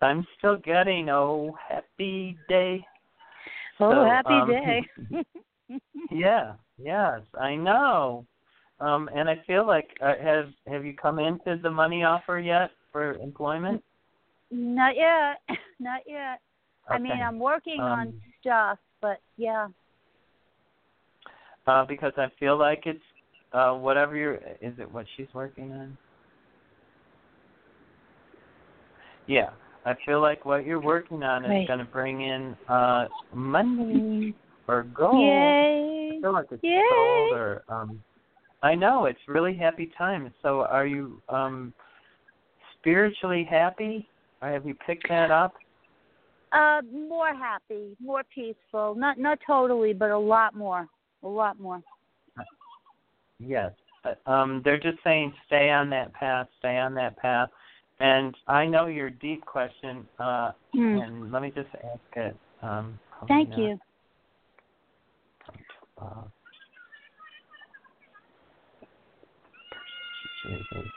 [0.00, 2.84] I'm still getting oh happy day.
[3.78, 4.82] Oh, So, happy um, day.
[6.10, 8.26] Yeah, yes, I know.
[8.80, 12.70] Um, and I feel like uh, have have you come into the money offer yet
[12.90, 13.84] for employment?
[14.50, 15.40] Not yet.
[15.78, 16.40] Not yet.
[16.88, 19.68] I mean, I'm working on Um, stuff, but yeah.
[21.66, 23.00] Uh, because I feel like it's
[23.52, 24.36] uh, whatever you're.
[24.62, 25.98] Is it what she's working on?
[29.26, 29.50] Yeah,
[29.84, 34.34] I feel like what you're working on is going to bring in uh, money
[34.66, 35.18] or gold.
[35.20, 36.80] I feel like it's Yay.
[36.90, 38.02] gold or um.
[38.64, 40.32] I know it's really happy time.
[40.40, 41.74] So are you um
[42.78, 44.08] spiritually happy?
[44.40, 45.54] Or have you picked that up?
[46.52, 48.94] Uh, more happy, more peaceful.
[48.94, 50.86] Not not totally, but a lot more.
[51.22, 51.82] A lot more.
[53.38, 53.72] Yes.
[54.26, 57.48] Um, they're just saying stay on that path, stay on that path.
[58.00, 60.98] And I know your deep question, uh, Hmm.
[60.98, 62.36] and let me just ask it.
[62.60, 63.78] Um, Thank you.
[65.98, 66.24] Uh,
[70.42, 70.90] Jesus.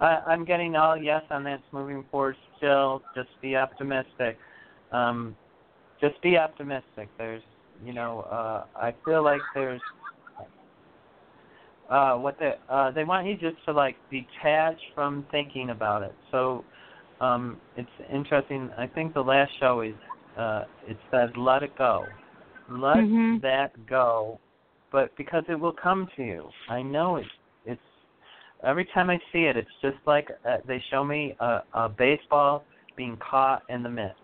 [0.00, 3.02] I, I'm getting all yes on that's moving forward still.
[3.14, 4.38] Just be optimistic.
[4.92, 5.36] Um,
[6.00, 7.08] just be optimistic.
[7.18, 7.42] There's,
[7.84, 9.82] you know, uh, I feel like there's
[11.90, 16.14] uh, what they uh, they want you just to like detach from thinking about it.
[16.30, 16.64] So
[17.20, 18.70] um, it's interesting.
[18.78, 19.94] I think the last show is
[20.38, 22.06] uh, it says let it go,
[22.70, 23.40] let Mhm.
[23.42, 24.38] that go,
[24.92, 26.48] but because it will come to you.
[26.68, 27.28] I know it's
[28.64, 32.64] every time I see it, it's just like uh, they show me a, a baseball
[32.96, 34.14] being caught in the mitt.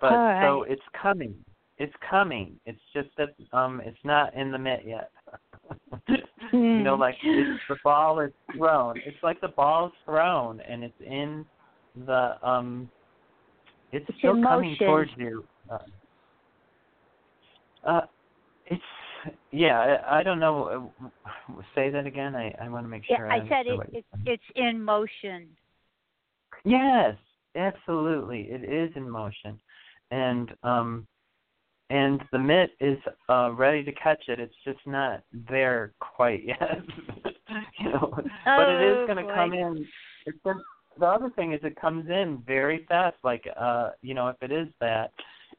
[0.00, 0.46] But right.
[0.46, 1.34] so it's coming.
[1.78, 2.58] It's coming.
[2.66, 5.10] It's just that um it's not in the mitt yet.
[6.52, 7.00] you know, Hmm.
[7.00, 9.00] like it's, the ball is thrown.
[9.06, 11.44] It's like the ball's thrown and it's in
[12.06, 12.90] the um
[13.92, 15.44] it's, It's still coming towards you.
[15.70, 15.78] Uh,
[17.86, 18.00] uh
[18.66, 18.82] it's
[19.54, 20.90] yeah, I, I don't know.
[21.04, 22.34] Uh, Say that again.
[22.34, 24.82] I I want to make Yeah, sure I I said understood it, it's it's in
[24.82, 25.48] motion.
[26.64, 27.16] Yes,
[27.56, 28.42] absolutely.
[28.50, 29.58] It is in motion.
[30.10, 31.06] And um
[31.90, 32.98] and the mitt is
[33.28, 34.40] uh ready to catch it.
[34.40, 36.58] It's just not there quite yet.
[37.78, 38.12] you know.
[38.14, 39.86] but it is Oh, gonna come in
[40.26, 40.60] it's gonna
[40.98, 43.16] the other thing is it comes in very fast.
[43.24, 45.10] Like uh, you know, if it is that,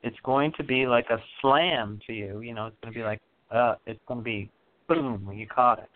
[0.02, 2.39] it's going to be like a slam to you.
[2.41, 3.22] You know, it's going to be like
[3.52, 4.50] uh, it's going to be
[4.88, 5.89] boom, you caught it.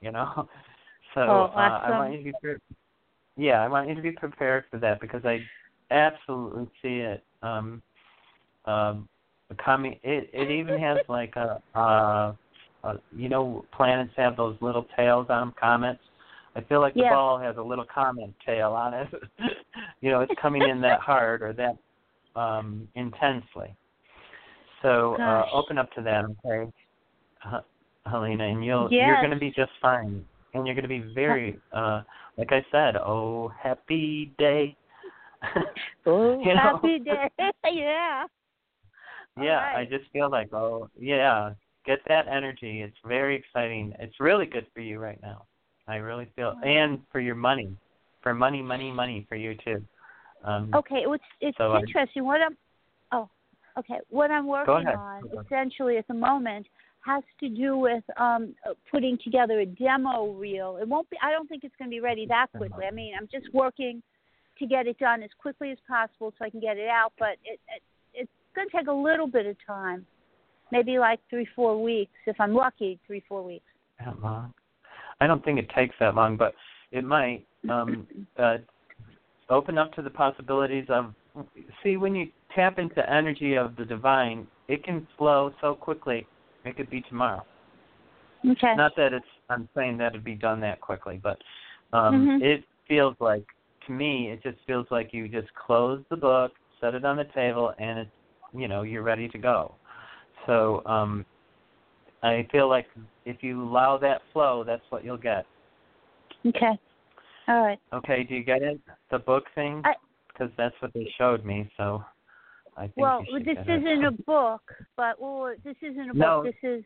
[0.00, 0.48] You know,
[1.14, 2.56] so Oh, uh, I want you to be pre-
[3.36, 5.38] yeah, I want you to be prepared for that because I
[5.90, 7.24] absolutely see it.
[7.42, 7.82] Um,
[8.64, 9.08] um,
[9.64, 9.98] coming.
[10.02, 12.34] It it even has like a, uh,
[12.84, 16.00] uh, you know, planets have those little tails on them, comets.
[16.54, 17.10] I feel like the Yeah.
[17.10, 19.08] ball has a little comet tail on it.
[20.00, 21.76] you know, it's coming in that hard or that
[22.38, 23.74] um intensely.
[24.82, 26.70] So uh open up to that, okay,
[28.06, 29.06] Helena, and you'll Yes.
[29.06, 30.24] you're going to be just fine,
[30.54, 32.02] and you're going to be very, uh
[32.36, 34.76] like I said, oh happy day.
[36.06, 36.60] Oh, You know?
[36.60, 37.28] happy day.
[37.64, 38.26] yeah.
[39.40, 39.76] Yeah, right.
[39.76, 41.52] I just feel like, oh, yeah,
[41.84, 42.82] get that energy.
[42.82, 43.92] It's very exciting.
[44.00, 45.44] It's really good for you right now.
[45.86, 47.76] I really feel, and for your money,
[48.22, 49.84] for money, money, money for you too.
[50.44, 52.24] Um, Okay, it's it's So I- interesting.
[52.24, 52.56] What I'm
[53.12, 53.28] oh,
[53.78, 53.98] okay.
[54.08, 56.66] What I'm working on essentially at the moment
[57.04, 60.78] has to do with um uh, putting together a demo reel.
[60.80, 61.16] It won't be.
[61.22, 62.84] I don't think it's going to be ready that quickly.
[62.86, 64.02] I mean, I'm just working
[64.58, 67.12] to get it done as quickly as possible so I can get it out.
[67.18, 67.82] But it, it
[68.14, 70.04] it's going to take a little bit of time,
[70.72, 72.98] maybe like three, four weeks if I'm lucky.
[73.06, 73.66] Three, four weeks.
[74.04, 74.52] that long.
[75.20, 76.54] I don't think it takes that long, but
[76.92, 77.44] it might.
[77.68, 78.06] Um,
[78.38, 78.58] uh,
[79.50, 81.14] open up to the possibilities of.
[81.84, 86.26] See, when you tap into energy of the divine, it can flow so quickly.
[86.64, 87.44] It could be tomorrow.
[88.46, 88.74] Okay.
[88.74, 91.38] Not that it's I'm saying that it'd be done that quickly, but
[91.92, 92.42] um Mhm.
[92.42, 93.44] it feels like
[93.86, 97.24] to me it just feels like you just close the book, set it on the
[97.24, 98.10] table and it's
[98.54, 99.74] you know, you're ready to go.
[100.46, 101.24] So um
[102.22, 102.86] I feel like
[103.24, 105.46] if you allow that flow, that's what you'll get.
[106.46, 106.78] Okay.
[107.48, 107.78] All right.
[107.92, 108.80] Okay, do you get it?
[109.10, 109.82] The book thing?
[110.28, 112.04] Because that's what they showed me, so
[112.78, 114.62] I think Well, this isn't a book,
[114.96, 116.42] but well, this isn't a No.
[116.42, 116.54] book.
[116.62, 116.84] This is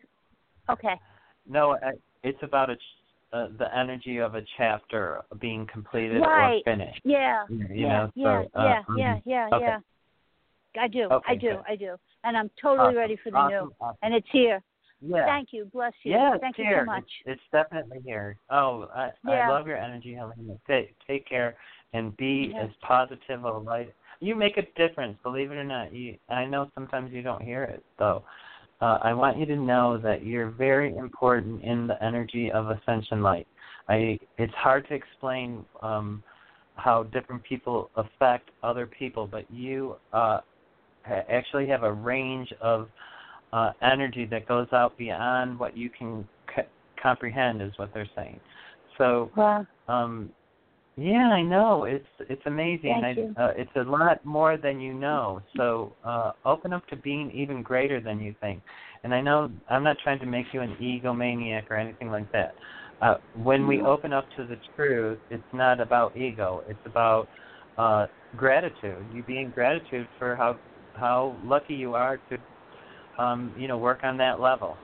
[0.69, 0.99] okay.
[1.47, 1.77] No,
[2.23, 2.77] it's about a
[3.33, 6.61] uh, the energy of a chapter being completed Right.
[6.67, 7.01] or finished.
[7.03, 7.45] Yeah.
[7.49, 7.89] You yeah.
[7.89, 8.43] know, yeah.
[8.53, 8.83] so, uh, yeah.
[8.89, 9.19] um, yeah.
[9.25, 9.49] Yeah.
[9.53, 9.65] okay.
[9.65, 9.79] Yeah.
[10.83, 11.03] I do.
[11.05, 11.41] Okay, I do.
[11.41, 11.63] good.
[11.69, 11.97] I do.
[12.25, 13.75] And I'm totally Awesome, ready for the awesome, new.
[13.81, 13.97] awesome.
[14.03, 14.63] And it's here.
[15.01, 15.27] Yeah.
[15.27, 15.65] Thank you.
[15.73, 16.13] Bless you.
[16.13, 16.83] yeah, Thank you here.
[16.83, 17.05] so much.
[17.27, 18.37] It's, it's definitely here.
[18.51, 19.33] Oh, I Yeah.
[19.33, 20.59] I love your energy, Helena.
[20.67, 21.57] Take take care
[21.93, 22.65] and be Yeah.
[22.65, 23.93] as positive a light.
[24.23, 25.93] You make a difference, believe it or not.
[25.93, 28.23] You I know sometimes you don't hear it though.
[28.81, 33.23] Uh, I want you to know that you're very important in the energy of ascension
[33.23, 33.47] light.
[33.89, 36.23] I it's hard to explain um
[36.77, 40.41] how different people affect other people, but you uh
[41.29, 42.89] actually have a range of
[43.53, 46.63] uh, energy that goes out beyond what you can c-
[47.03, 48.41] comprehend, is what they're saying.
[48.99, 49.67] So, Wow.
[49.89, 50.31] um,
[50.97, 53.01] yeah, I know it's it's amazing.
[53.03, 53.35] Thank I, you.
[53.39, 55.41] Uh, it's a lot more than you know.
[55.57, 58.63] So, uh, open up to being even greater than you think.
[59.05, 62.55] And I know I'm not trying to make you an egomaniac or anything like that.
[63.01, 66.63] Uh, when we open up to the truth, it's not about ego.
[66.69, 67.27] It's about
[67.79, 69.05] uh, gratitude.
[69.15, 70.59] You being gratitude for how
[70.95, 72.39] how lucky you are to
[73.19, 74.77] um, you know, work on that level.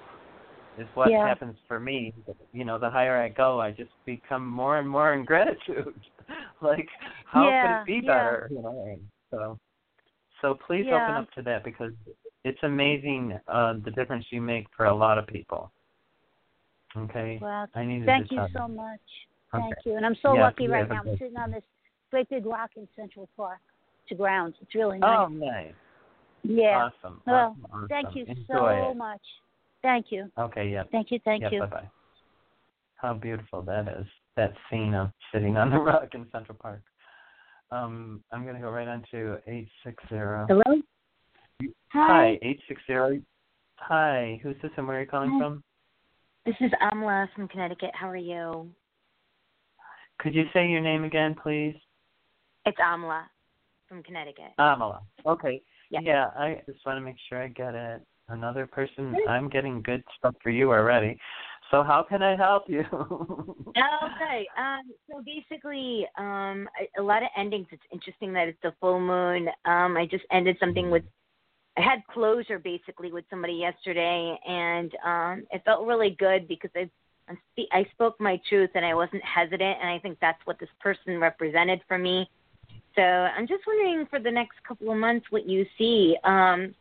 [0.79, 1.27] Is what Yeah.
[1.27, 2.15] happens for me.
[2.53, 6.01] You know, the higher I go, I just become more and more in gratitude.
[6.61, 6.89] like,
[7.27, 8.13] how Yeah, could it be yeah.
[8.13, 8.49] better?
[8.51, 8.99] You know,
[9.31, 9.59] so
[10.41, 11.93] so please open up to that because
[12.45, 15.73] it's amazing uh, the difference you make for a lot of people.
[16.97, 17.67] Okay, Wow.
[17.75, 19.01] I needed Thank you so much.
[19.53, 19.63] Okay.
[19.65, 19.97] Thank you.
[19.97, 21.03] And I'm so lucky right now.
[21.05, 21.65] I'm sitting on this
[22.11, 23.59] great big rock in Central Park
[24.09, 24.55] to ground.
[24.61, 25.19] It's really nice.
[25.19, 25.75] Oh, nice.
[26.43, 26.89] yeah.
[27.03, 27.21] Awesome.
[27.27, 28.97] Well, awesome, Thank you Enjoy so it.
[28.97, 29.21] much.
[29.83, 30.31] Thank you.
[30.39, 30.85] Okay, yeah.
[30.91, 31.19] Thank you.
[31.25, 31.61] Thank yeah, you.
[31.61, 31.91] Bye bye.
[32.97, 34.07] How beautiful that is.
[34.37, 36.83] That scene of sitting on the rug in Central Park.
[37.71, 40.47] Um, I'm gonna go right on to eight six zero.
[40.49, 40.81] Hello?
[41.93, 43.21] Hi, eight six zero.
[43.77, 45.39] Hi, who's this and where are you calling Hi.
[45.39, 45.63] from?
[46.47, 47.91] This is Amla from Connecticut.
[47.95, 48.69] How are you?
[50.19, 51.77] Could you say your name again, please?
[52.65, 53.25] It's Amla
[53.89, 54.53] from Connecticut.
[54.59, 55.01] Amla.
[55.27, 55.63] Okay.
[55.91, 56.01] Yeah.
[56.03, 58.03] Yeah, I just want to make sure I get it.
[58.29, 59.17] Another person.
[59.27, 61.19] I'm getting good stuff for you already.
[61.71, 62.85] So how can I help you?
[62.93, 64.47] okay.
[64.57, 67.67] Um, so basically, um, a, a lot of endings.
[67.71, 69.49] It's interesting that it's the full moon.
[69.65, 71.05] Um, I just ended something with.
[71.77, 76.91] I had closure basically with somebody yesterday, and um, it felt really good because I.
[77.73, 81.19] I spoke my truth and I wasn't hesitant, and I think that's what this person
[81.19, 82.27] represented for me.
[82.95, 86.17] So I'm just wondering for the next couple of months what you see.
[86.25, 86.75] Um,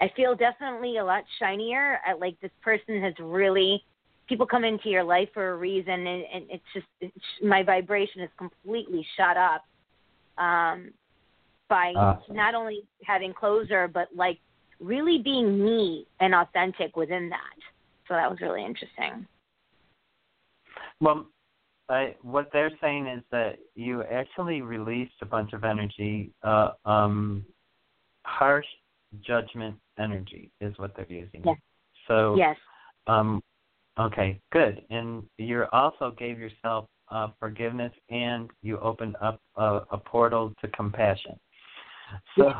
[0.00, 1.98] I feel definitely a lot shinier.
[2.06, 3.82] I, like this person has really
[4.28, 8.20] people come into your life for a reason, and, and it's just it's, my vibration
[8.20, 9.64] is completely shut up
[10.42, 10.92] um,
[11.68, 12.36] by Awesome.
[12.36, 14.38] not only having closure, but like
[14.80, 17.40] really being me and authentic within that.
[18.06, 19.26] So that was really interesting.
[21.00, 21.26] Well,
[21.88, 27.44] I, what they're saying is that you actually released a bunch of energy, uh, um,
[28.24, 28.66] harsh
[29.20, 31.42] judgment energy is what they're using.
[31.44, 31.56] Yes.
[32.06, 32.56] So, Yes.
[33.06, 33.42] um,
[33.98, 34.84] okay, good.
[34.90, 40.68] And you also gave yourself uh, forgiveness, and you opened up a, a portal to
[40.68, 41.38] compassion.
[42.36, 42.52] So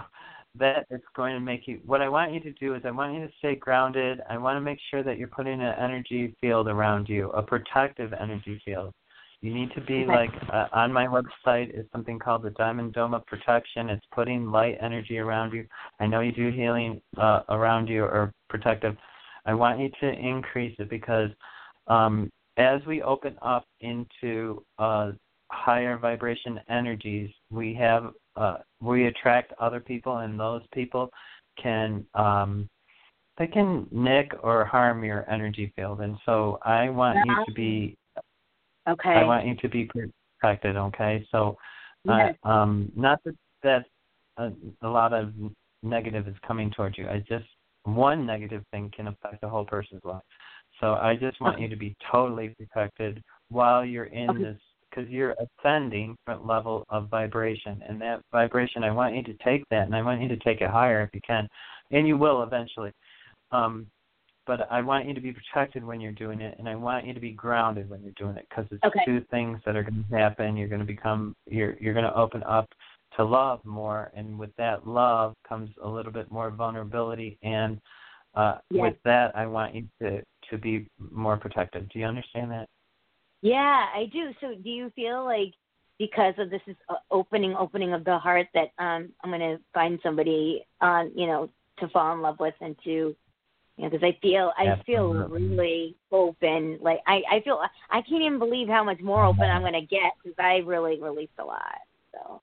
[0.59, 1.81] that is going to make you.
[1.85, 4.21] What I want you to do is I want you to stay grounded.
[4.29, 8.13] I want to make sure that you're putting an energy field around you, a protective
[8.13, 8.93] energy field.
[9.41, 10.07] You need to be Okay.
[10.07, 13.89] like uh, on my website is something called the Diamond Dome of Protection.
[13.89, 15.67] It's putting light energy around you.
[16.01, 18.97] I know you do healing uh, around you or protective.
[19.47, 21.31] I want you to increase it because
[21.87, 25.13] um, as we open up into uh,
[25.53, 31.11] higher vibration energies, we have uh, we attract other people, and those people
[31.63, 32.69] can um,
[33.39, 36.01] they can nick or harm your energy field.
[36.01, 37.97] And so I want you to be
[38.89, 39.11] Okay.
[39.11, 39.91] I want you to be
[40.41, 40.77] protected.
[40.77, 41.57] Okay, so
[42.05, 42.35] Yes.
[42.45, 43.85] uh, um, not that that
[44.37, 45.33] a, a lot of
[45.83, 47.09] negative is coming towards you.
[47.09, 47.47] I just
[47.85, 50.23] one negative thing can affect a whole person's life.
[50.81, 51.65] So I just want Okay.
[51.65, 54.43] you to be totally protected while you're in Okay.
[54.43, 59.35] this because you're ascending from level of vibration, and that vibration I want you to
[59.45, 61.47] take that, and I want you to take it higher if you can,
[61.91, 62.93] and you will eventually.
[63.51, 63.87] Um,
[64.49, 67.13] but I want you to be protected when you're doing it, and I want you
[67.13, 69.05] to be grounded when you're doing it because it's Okay.
[69.05, 70.57] two things that are going to happen.
[70.57, 72.67] You're going to become you're you're going to open up
[73.17, 77.79] to love more, and with that love comes a little bit more vulnerability, and
[78.35, 78.83] uh, Yes.
[78.83, 81.89] with that, I want you to to be more protected.
[81.91, 82.69] Do you understand that?
[83.43, 84.33] Yeah, I do.
[84.41, 85.53] So, do you feel like
[85.99, 89.59] because of this is uh, opening, opening of the heart, that um, I'm going to
[89.75, 93.15] find somebody, uh, you know, to fall in love with and to,
[93.79, 96.79] you know, because I feel, I feel really open.
[96.83, 97.61] Like I, I feel,
[97.91, 101.01] I can't even believe how much more open I'm going to get because I really
[101.01, 101.79] released a lot.
[102.13, 102.41] So.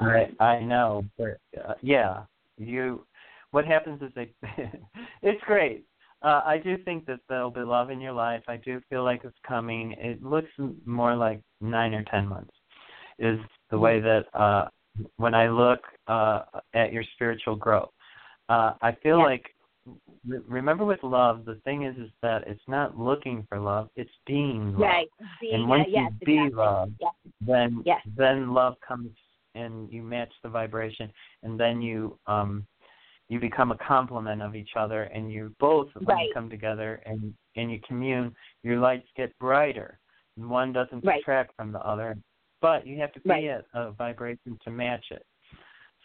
[0.00, 0.08] um,
[0.40, 2.22] I I know, but uh, yeah,
[2.56, 3.04] you.
[3.50, 4.32] What happens is they.
[5.22, 5.84] it's great.
[6.22, 8.42] Uh, I do think that there'll be love in your life.
[8.48, 9.92] I do feel like it's coming.
[9.98, 10.48] It looks
[10.84, 12.52] more like nine or ten months.
[13.18, 13.38] Is
[13.70, 14.68] the way that uh,
[15.16, 16.42] when I look uh,
[16.74, 17.90] at your spiritual growth,
[18.48, 19.24] uh, I feel Yeah.
[19.24, 19.54] like.
[20.26, 24.10] Re- Remember, with love, the thing is, is that it's not looking for love; it's
[24.26, 24.80] being love.
[24.80, 25.08] Right.
[25.40, 26.56] Being, And once yeah, yes, you be exactly.
[26.56, 27.08] love, Yeah.
[27.40, 28.00] then Yes.
[28.16, 29.10] then love comes
[29.54, 31.10] and you match the vibration
[31.42, 32.66] and then you um
[33.28, 36.28] you become a complement of each other and you both when Right.
[36.28, 39.98] you come together and and you commune your lights get brighter
[40.36, 41.18] And one doesn't Right.
[41.18, 42.16] detract from the other
[42.60, 43.44] but you have to be Right.
[43.48, 45.24] at a vibration to match it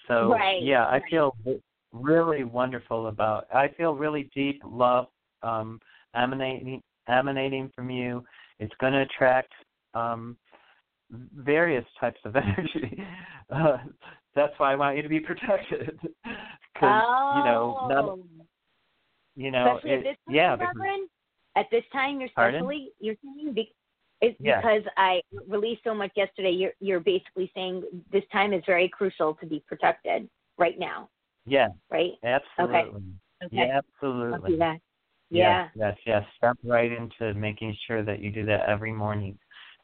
[0.08, 1.36] so Right, yeah i feel
[1.94, 5.08] really wonderful about i feel really deep love
[5.44, 5.80] um
[6.16, 8.24] emanating emanating from you
[8.60, 9.54] it's going to attract
[9.94, 10.36] um
[11.36, 13.04] various types of energy.
[13.50, 13.78] Uh,
[14.36, 16.00] that's why I want you to be protected.
[16.74, 17.34] Because oh.
[17.38, 18.20] you know, not,
[19.36, 21.08] you know, especially at it, this time, yeah, Reverend?
[21.56, 22.62] At this time, you're Pardon?
[22.62, 23.72] especially you're saying be,
[24.22, 24.60] it's Yeah.
[24.60, 26.50] because I released so much yesterday.
[26.50, 30.28] You're you're basically saying this time is very crucial to be protected
[30.58, 31.10] right now,
[31.46, 32.14] yeah, right?
[32.24, 33.04] absolutely,
[33.44, 33.52] Okay.
[33.52, 34.52] yeah, absolutely.
[34.52, 34.80] do that.
[35.30, 35.68] Yeah.
[35.76, 36.24] Yes, yes, yes.
[36.38, 39.38] Step right into making sure that you do that every morning,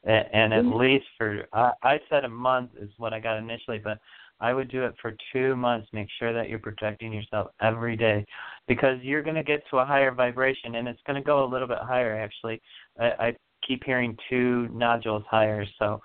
[0.04, 0.78] and, and at Mhm.
[0.78, 3.98] least for I, I said a month is what I got initially, but
[4.38, 5.88] I would do it for two months.
[5.92, 8.24] Make sure that you're protecting yourself every day,
[8.68, 11.50] because you're going to get to a higher vibration, and it's going to go a
[11.52, 12.16] little bit higher.
[12.16, 12.62] Actually,
[12.98, 13.36] I, I
[13.66, 16.00] keep hearing two nodules higher, so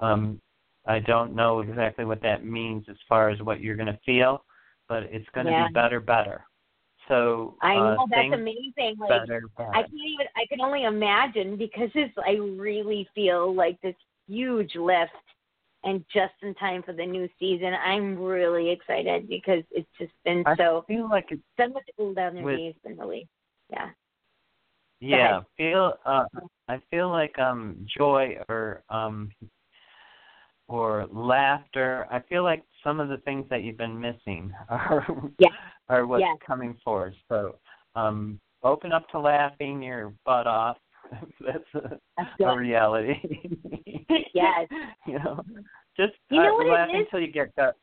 [0.00, 0.40] um,
[0.86, 4.44] I don't know exactly what that means as far as what you're going to feel,
[4.90, 5.68] but it's going to Yeah.
[5.68, 6.44] be better, better.
[7.08, 8.96] So I uh, know that's amazing.
[8.98, 9.70] Like better, better.
[9.72, 10.26] I can't even.
[10.36, 12.14] I can only imagine because it's.
[12.18, 13.94] I really feel like this
[14.28, 15.12] huge lift,
[15.84, 17.72] and just in time for the new season.
[17.74, 20.84] I'm really excited because it's just been I so.
[20.88, 23.30] I feel like it's So much old energy has been released.
[23.70, 23.90] Yeah.
[25.00, 25.40] yeah.
[25.56, 26.24] Feel uh,
[26.68, 29.30] I feel like um joy or um
[30.70, 32.06] or laughter.
[32.10, 35.04] I feel like some of the things that you've been missing are
[35.38, 35.52] Yes.
[35.88, 36.38] are what's Yes.
[36.46, 37.14] coming forward.
[37.28, 37.56] So
[37.96, 40.76] um open up to laughing your butt off.
[41.40, 43.14] That's a, a reality.
[44.34, 44.68] Yes.
[45.06, 45.44] you know,
[45.96, 47.06] just You know uh, what laugh is?
[47.06, 47.74] until you get gut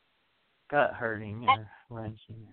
[0.72, 2.48] gut hurting or wrenching.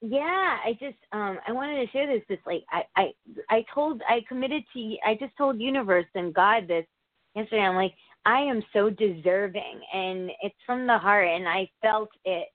[0.00, 2.24] yeah, I just um I wanted to share this.
[2.28, 3.12] This like I I
[3.50, 6.86] I told I committed to I just told universe and God this
[7.34, 7.62] yesterday.
[7.62, 7.94] I'm like
[8.24, 12.48] I am so deserving, and it's from the heart, and I felt it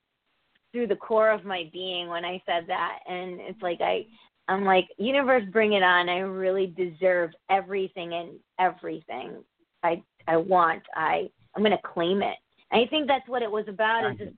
[0.71, 4.05] through the core of my being when I said that, and it's like I
[4.47, 6.09] I'm like universe, bring it on.
[6.09, 9.43] I really deserve everything and everything
[9.83, 10.83] I I want.
[10.95, 12.35] I I'm gonna claim it.
[12.71, 14.31] I think that's what it was about is just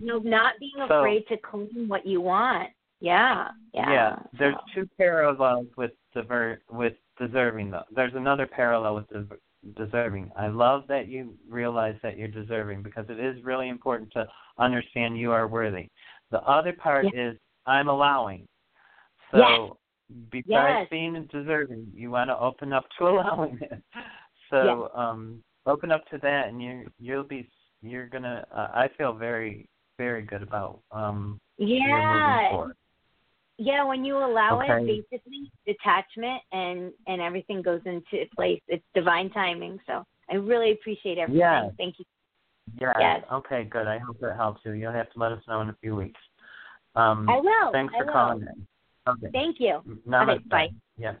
[0.00, 2.70] you know not being So- afraid to claim what you want.
[3.02, 3.90] Yeah, yeah.
[3.92, 7.84] Yeah, there's So, two parallels with dever- with deserving though.
[7.90, 9.36] There's another parallel with des-
[9.76, 10.30] deserving.
[10.36, 14.26] I love that you realize that you're deserving because it is really important to
[14.58, 15.88] understand you are worthy.
[16.30, 17.36] The other part is
[17.66, 18.46] I'm allowing.
[19.32, 20.20] So Yes.
[20.30, 20.88] besides Yes.
[20.90, 23.82] being deserving, you want to open up to allowing it.
[24.50, 27.48] So um open up to that and you you'll be
[27.82, 32.48] you're going to uh, I feel very very good about um yeah.
[33.60, 33.84] Yeah.
[33.84, 34.82] When you allow Okay.
[34.82, 38.60] it, basically detachment and and everything goes into place.
[38.68, 39.78] It's divine timing.
[39.86, 41.40] So I really appreciate everything.
[41.40, 41.72] Yes.
[41.76, 42.04] Thank you.
[42.80, 42.96] Yes.
[42.98, 43.24] Yes.
[43.32, 43.86] Okay, good.
[43.86, 44.72] I hope that helps you.
[44.72, 46.20] You'll have to let us know in a few weeks.
[46.94, 47.72] Um, I will.
[47.72, 48.12] Thanks for will.
[48.12, 48.66] calling in.
[49.08, 49.28] Okay.
[49.32, 49.80] Thank you.
[50.08, 50.36] Namaste.
[50.36, 50.68] Okay, bye.
[50.96, 51.14] Yeah.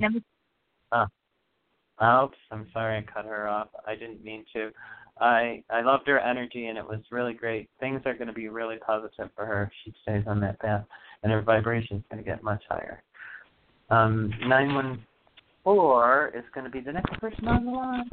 [0.00, 0.24] Namaste.
[2.00, 3.68] Oops, I'm sorry I cut her off.
[3.86, 4.70] I didn't mean to.
[5.20, 7.68] I I loved her energy and it was really great.
[7.80, 10.84] Things are going to be really positive for her if she stays on that path,
[11.22, 13.02] and her vibration is going to get much higher.
[13.90, 15.04] Um, nine one
[15.64, 18.10] four is going to be the next person on the line.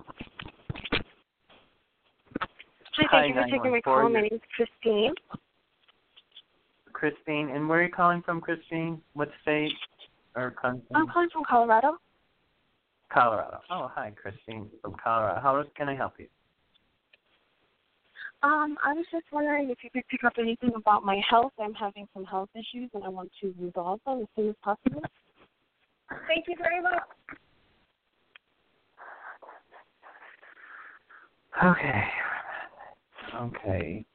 [2.97, 4.09] Hi, Hi, thank you for taking my call.
[4.09, 5.13] My name is Christine.
[6.93, 9.01] Christine, and where are you calling from, Christine?
[9.13, 9.73] What state
[10.35, 10.87] or country?
[10.95, 11.97] I'm calling from Colorado.
[13.11, 13.59] Colorado.
[13.69, 15.41] Oh, hi, Christine from Colorado.
[15.41, 16.27] How can I help you?
[18.45, 21.51] Um, I was just wondering if you could pick up anything about my health.
[21.59, 25.01] I'm having some health issues and I want to resolve them as soon as possible.
[26.27, 27.01] Thank you very much.
[31.63, 32.03] Okay.
[33.35, 34.05] Okay.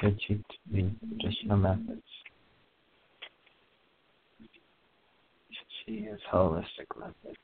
[0.00, 2.02] Should you be additional methods?
[5.50, 7.38] Should she use holistic methods?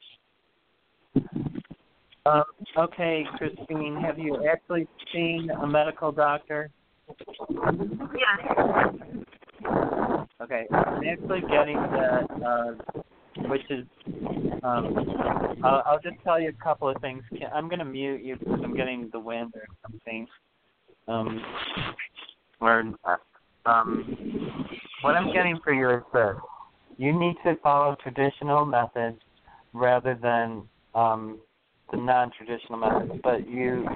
[2.25, 2.45] Um,
[2.77, 6.71] okay, Christine, have you actually seen a medical doctor?
[7.19, 8.93] Yeah.
[10.41, 12.73] Okay, I'm actually getting that, uh,
[13.49, 13.87] which is,
[14.63, 14.97] um,
[15.63, 17.23] I'll, I'll just tell you a couple of things.
[17.55, 20.27] I'm going to mute you because I'm getting the wind or something.
[21.07, 21.45] Um,
[22.61, 23.17] or, uh,
[23.67, 24.67] um,
[25.03, 26.37] what I'm getting for you is this.
[26.99, 29.19] You need to follow traditional methods
[29.73, 31.39] rather than um,
[31.93, 33.87] the non-traditional methods, but you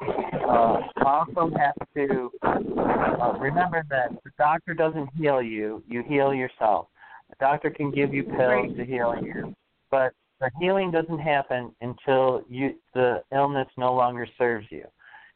[0.49, 6.89] uh, also have to uh, remember that the doctor doesn't heal you; you heal yourself.
[7.31, 9.55] The doctor can give you pills to heal you,
[9.91, 14.85] but the healing doesn't happen until you the illness no longer serves you,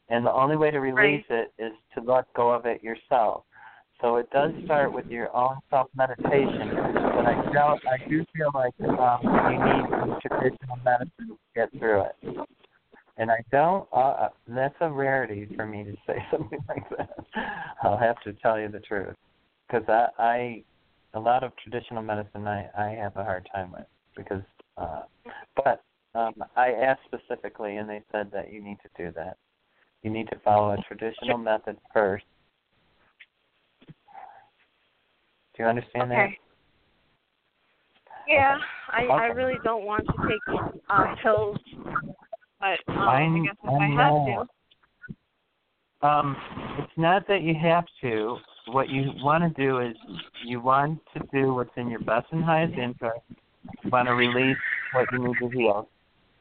[0.09, 3.43] and the only way to release it is to let go of it yourself.
[4.01, 7.81] So it does start with your own self meditation, but I don't.
[7.87, 12.47] I do feel like um, you need some traditional medicine to get through it.
[13.17, 13.87] And I don't.
[13.93, 17.15] Uh, that's a rarity for me to say something like that.
[17.83, 19.15] I'll have to tell you the truth,
[19.67, 20.63] because I, I,
[21.13, 23.85] a lot of traditional medicine I, I have a hard time with
[24.17, 24.41] because.
[24.77, 25.01] Uh,
[25.55, 25.83] but
[26.15, 29.37] um, I asked specifically, and they said that you need to do that.
[30.01, 32.25] You need to follow a traditional method first.
[35.61, 36.39] Do you understand Okay.
[38.27, 38.57] Yeah,
[38.89, 40.41] I I really don't want to take
[40.89, 41.57] uh, pills,
[42.59, 44.13] but um, I, I- guess if I I, have
[46.01, 46.07] to.
[46.07, 46.37] Um,
[46.79, 48.37] it's not that you have to.
[48.67, 49.95] What you want to do is
[50.43, 53.21] you want to do what's in your best and highest interest.
[53.83, 54.57] You want to release
[54.93, 55.89] what you need to heal.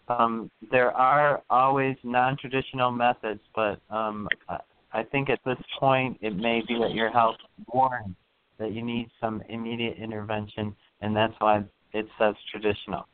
[0.09, 6.63] Um, there are always non-traditional methods, but um, I- think at this point it may
[6.67, 7.37] be that your health
[7.73, 8.17] warns
[8.61, 13.07] that you need some immediate intervention, and that's why it says traditional.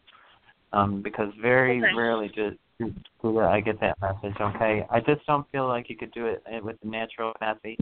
[0.72, 1.94] Um, because very Okay.
[1.94, 2.56] rarely do,
[3.22, 4.38] do, I get that message.
[4.38, 7.78] Okay, I just don't feel like you could do it with the naturopathy.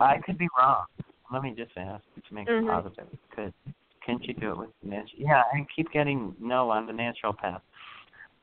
[0.00, 0.84] I could be wrong.
[1.32, 2.64] Let me just ask to make Mhm.
[2.64, 3.08] it positive.
[3.30, 3.54] Could
[4.04, 5.22] can't you do it with the natural?
[5.22, 7.62] Yeah, I keep getting no on the natural path.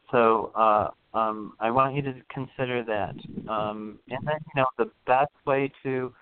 [0.09, 3.15] So uh, um, I want you to consider that.
[3.47, 6.13] Um, and then, you know, the best way to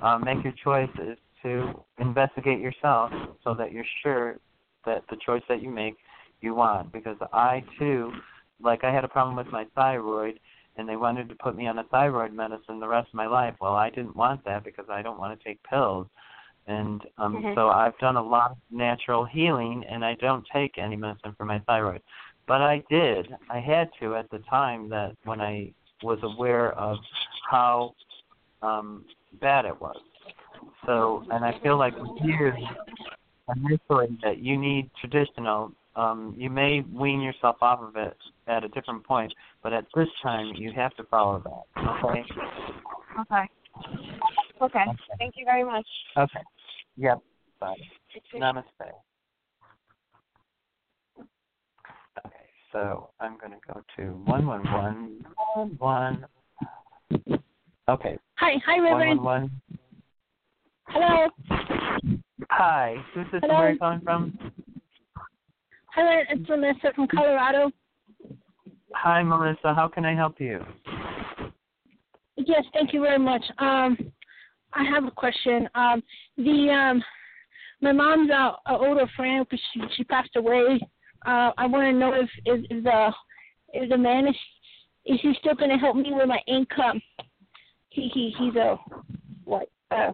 [0.00, 3.12] uh, make your choice is to investigate yourself
[3.44, 4.38] so that you're sure
[4.86, 5.94] that the choice that you make
[6.40, 6.92] you want.
[6.92, 8.10] Because I, too,
[8.60, 10.40] like I had a problem with my thyroid,
[10.76, 13.54] and they wanted to put me on a thyroid medicine the rest of my life.
[13.60, 16.08] Well, I didn't want that because I don't want to take pills.
[16.66, 17.54] and um Mhm.
[17.54, 21.44] so I've done a lot of natural healing, and I don't take any medicine for
[21.44, 22.00] my thyroid.
[22.46, 23.36] But I did.
[23.50, 26.98] I had to at the time that when I was aware of
[27.50, 27.94] how
[28.62, 29.04] um
[29.40, 30.00] bad it was.
[30.86, 32.52] So, and I feel like with you,
[33.56, 35.72] initially that you need traditional.
[35.96, 38.16] Um, you may wean yourself off of it
[38.48, 41.82] at a different point, but at this time you have to follow that.
[42.04, 42.24] Okay.
[43.20, 43.44] Okay.
[44.60, 44.84] Okay.
[45.18, 45.86] Thank you very much.
[46.16, 46.40] Okay.
[46.96, 47.20] Yep.
[47.60, 47.76] Bye.
[48.34, 48.64] Namaste.
[52.26, 52.36] Okay,
[52.72, 56.26] so I'm going to go to one one one one one.
[57.88, 59.20] Okay, Hi, hi, Reverend.
[59.20, 59.60] one one.
[60.88, 61.28] Hello,
[62.50, 63.40] Hi, who's this?
[63.42, 63.54] and Hello.
[63.58, 64.38] Where are you calling from?
[65.94, 66.20] hello.
[66.30, 67.70] It's Melissa from Colorado.
[68.94, 69.74] Hi, Melissa.
[69.74, 70.60] How can I help you?
[72.36, 73.42] Yes, thank you very much.
[73.58, 73.96] Um,
[74.72, 75.68] I have a question.
[75.74, 76.02] Um,
[76.36, 77.02] the um,
[77.80, 80.80] my mom's uh, a older friend because she she passed away.
[81.26, 83.12] Uh, I want to know if is is the
[83.72, 84.36] is the man is
[85.06, 87.00] is he still going to help me with my income?
[87.88, 88.76] He he he's a
[89.44, 89.68] what?
[89.90, 90.12] Uh,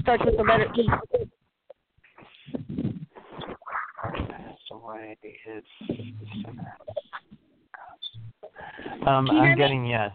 [0.00, 0.88] starts with the letter E.
[9.06, 9.26] Um.
[9.26, 9.56] Can you hear I'm me?
[9.56, 10.12] getting yes.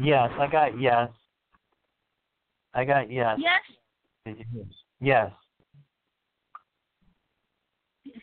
[0.00, 1.10] Yes, I got yes.
[2.74, 3.38] I got yes.
[3.38, 4.36] Yes.
[5.00, 5.32] Yes.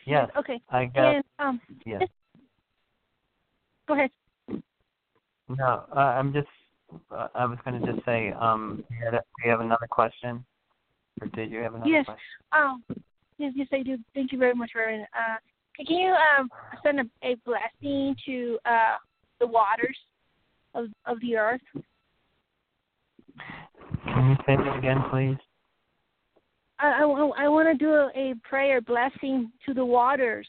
[0.04, 0.28] Yes.
[0.36, 0.60] Okay.
[0.70, 2.02] I got And um, yes.
[3.86, 4.10] go ahead.
[5.48, 6.48] No, uh, I'm just.
[7.34, 8.32] I was going to just say.
[8.32, 10.44] Um, you had a- do you have another question,
[11.20, 12.04] or did you have another Yes.
[12.04, 12.22] question?
[12.52, 12.84] Um,
[13.38, 13.98] yes, yes, I do.
[14.14, 15.06] Thank you very much, Reverend.
[15.14, 15.36] Uh,
[15.76, 16.50] can you um
[16.82, 18.96] send a, a blessing to uh
[19.38, 19.96] the waters
[20.74, 21.60] of of the earth?
[24.04, 25.38] Can you say that again, please?
[26.78, 30.48] I I, I want to do a, a prayer blessing to the waters,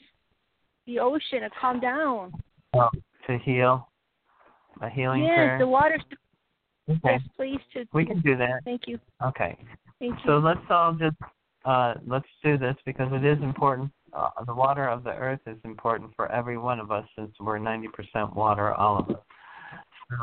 [0.87, 2.33] the ocean, to calm down.
[2.73, 2.89] Oh,
[3.27, 3.87] to heal.
[4.81, 5.57] A healing yes, prayer.
[5.59, 6.01] the waters.
[6.89, 6.99] Okay.
[7.03, 7.59] Yes, please.
[7.73, 8.61] To We can do that.
[8.65, 8.99] Thank you.
[9.23, 9.57] Okay.
[9.99, 10.25] Thank you.
[10.25, 11.15] So let's all just
[11.65, 13.91] uh, let's do this because it is important.
[14.13, 17.59] Uh, the water of the earth is important for every one of us since we're
[17.59, 19.21] 90% water, all of us.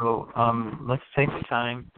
[0.01, 1.91] So um, let's take the time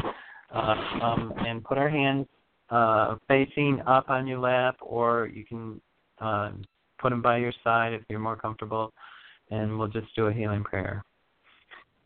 [0.54, 2.26] uh, um, and put our hands
[2.70, 5.80] uh, facing up on your lap, or you can
[6.20, 6.52] uh,
[7.00, 8.92] put them by your side if you're more comfortable,
[9.50, 11.04] and we'll just do a healing prayer.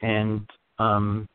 [0.00, 0.48] And
[0.78, 1.28] um,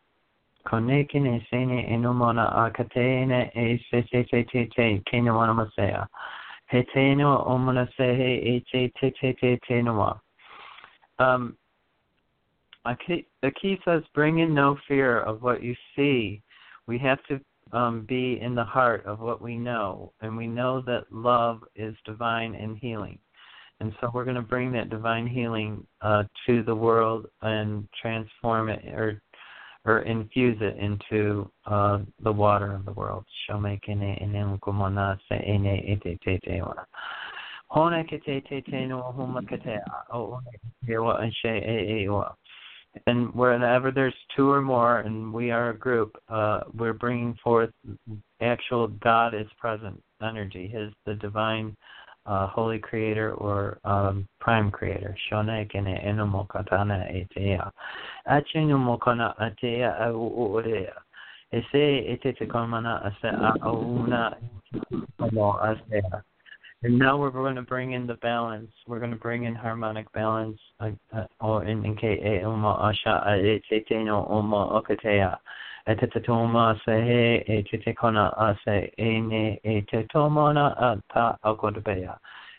[0.68, 6.08] Konekine sene enumona akatene e se se se te te kene wana masea.
[6.68, 10.22] He te no omona se he e te te te te te noa.
[11.18, 11.58] Um,
[12.86, 12.96] a
[13.42, 16.42] the key says, bring in no fear of what you see.
[16.88, 17.40] We have to
[17.72, 21.96] um, be in the heart of what we know, and we know that love is
[22.06, 23.20] divine and healing.
[23.80, 28.70] And so we're going to bring that divine healing uh, to the world and transform
[28.70, 29.22] it or
[29.86, 33.26] or infuse it into uh, the water of the world.
[43.06, 47.70] And whenever there's two or more, and we are a group, uh, we're bringing forth
[48.42, 51.78] actual God is present energy, His the divine
[52.30, 55.16] uh, holy creator or um, prime creator.
[55.30, 57.72] Shone kene enomo katana etea.
[58.28, 60.62] Achinu mokona atea au.
[61.52, 63.32] Ese ete te komana ase
[63.64, 64.36] auna
[65.32, 66.22] mo asea.
[66.84, 68.72] And now we're going to bring in the balance.
[68.88, 70.60] We're going to bring in harmonic balance.
[70.80, 75.38] Uh, uh, or in ke e umo asha a e te te no umo okatea.
[75.88, 76.08] E e te
[78.38, 79.84] ase e ne e.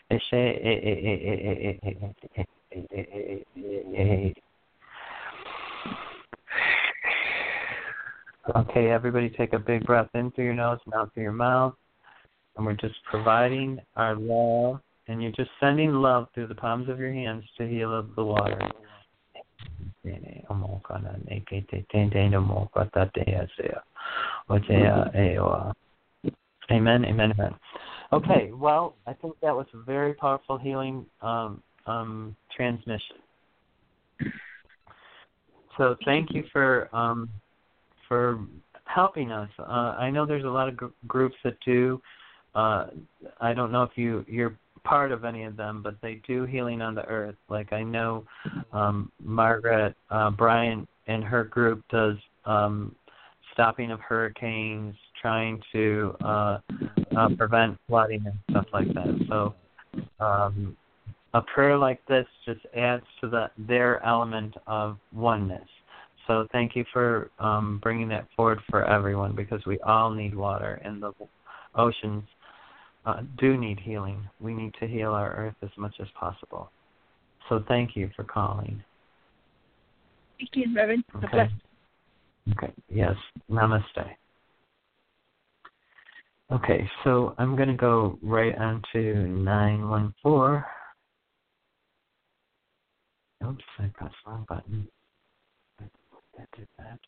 [0.09, 1.19] E e e e e
[1.51, 4.33] e e e e e e e e e
[8.55, 11.75] Okay, everybody take a big breath in through your nose and out through your mouth.
[12.57, 14.81] And we're just providing our love.
[15.07, 18.59] And you're just sending love through the palms of your hands to heal the water.
[26.71, 27.55] Amen, amen, amen.
[28.13, 33.17] Okay, well, I think that was a very powerful healing um, um, transmission.
[35.77, 37.29] So thank you for um,
[38.07, 38.39] for
[38.85, 39.49] helping us.
[39.57, 42.01] Uh, I know there's a lot of gr- groups that do.
[42.53, 42.87] Uh,
[43.39, 46.81] I don't know if you you're part of any of them, but they do healing
[46.81, 47.35] on the earth.
[47.49, 48.25] Like I know
[48.73, 52.15] um, Margaret uh, Bryant and her group does
[52.45, 52.95] um,
[53.53, 56.59] stopping of hurricanes, trying to uh,
[57.15, 59.25] uh, prevent flooding and stuff like that.
[59.29, 59.53] So
[60.19, 60.75] um,
[61.33, 65.67] a prayer like this just adds to the their element of oneness.
[66.27, 70.81] So thank you for um, bringing that forward for everyone because we all need water
[70.83, 71.11] and the
[71.75, 72.23] oceans
[73.05, 74.27] uh, do need healing.
[74.39, 76.71] We need to heal our earth as much as possible.
[77.49, 78.83] So thank you for calling.
[80.37, 81.03] Thank you, Reverend.
[81.23, 81.49] Okay.
[82.51, 82.73] Okay.
[82.89, 83.15] Yes.
[83.49, 84.15] Namaste.
[86.51, 90.63] Okay, so I'm going to go right on to 914.
[93.47, 94.87] Oops, I pressed the wrong button.
[95.79, 96.99] That did that.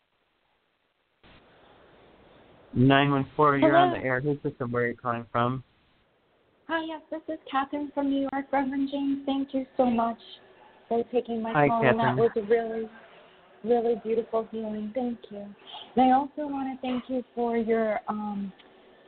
[2.74, 4.22] 914, you're on the air.
[4.22, 5.64] Who's this and where are you calling from?
[6.68, 9.24] Hi, yes, this is Catherine from New York, Reverend James.
[9.26, 10.18] Thank you so much
[10.88, 11.82] for taking my Hi, call.
[11.82, 11.98] Catherine.
[11.98, 12.90] That was a really,
[13.66, 14.92] really beautiful healing.
[14.96, 15.46] Thank you.
[15.98, 18.54] And I also want to thank you for your um,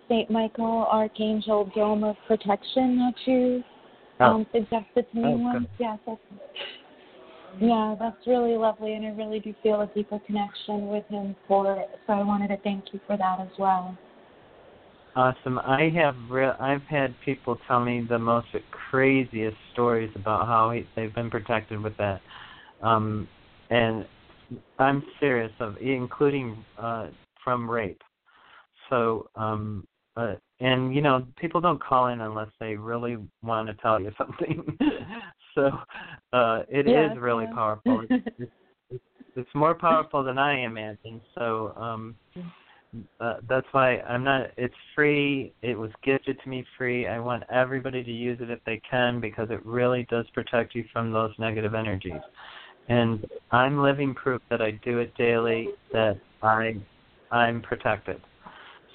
[0.09, 0.29] St.
[0.29, 3.63] Michael Archangel Dome of Protection that you
[4.19, 4.25] Oh.
[4.25, 5.67] um, suggested to me Oh, once.
[5.77, 6.19] Yes, that's,
[7.59, 11.73] yeah, that's really lovely, and I really do feel a deeper connection with him for
[11.73, 11.89] it.
[12.07, 13.97] So I wanted to thank you for that as well.
[15.15, 15.59] Awesome.
[15.59, 18.47] I have re- I've had people tell me the most
[18.89, 22.19] craziest stories about how he, they've been protected with that,
[22.81, 23.25] um,
[23.69, 24.05] and
[24.77, 27.07] I'm serious of including uh,
[27.43, 28.01] from rape.
[28.89, 29.87] So, um,
[30.17, 34.11] uh, and you know, people don't call in unless they really want to tell you
[34.17, 34.77] something.
[35.55, 35.71] so,
[36.33, 37.53] uh, it is Yes, really yeah.
[37.55, 38.05] powerful.
[38.37, 38.51] It's,
[38.91, 39.03] it's,
[39.37, 41.21] it's more powerful than I imagine.
[41.35, 42.15] So, um,
[43.19, 44.47] uh, that's why I'm not.
[44.57, 45.53] It's free.
[45.61, 47.07] It was gifted to me free.
[47.07, 50.83] I want everybody to use it if they can because it really does protect you
[50.91, 52.21] from those negative energies.
[52.87, 55.69] And I'm living proof that I do it daily.
[55.91, 56.75] That I
[57.31, 58.21] I'm protected.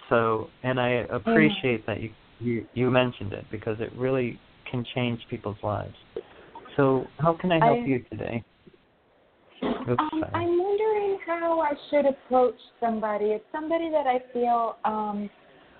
[0.09, 4.39] So, and I appreciate that you you you mentioned it because it really
[4.71, 5.95] can change people's lives.
[6.77, 8.45] So, how can I help I- you today?
[9.63, 10.60] Oops, Um.
[11.41, 13.27] How I should approach somebody.
[13.27, 15.31] It's somebody that I feel um,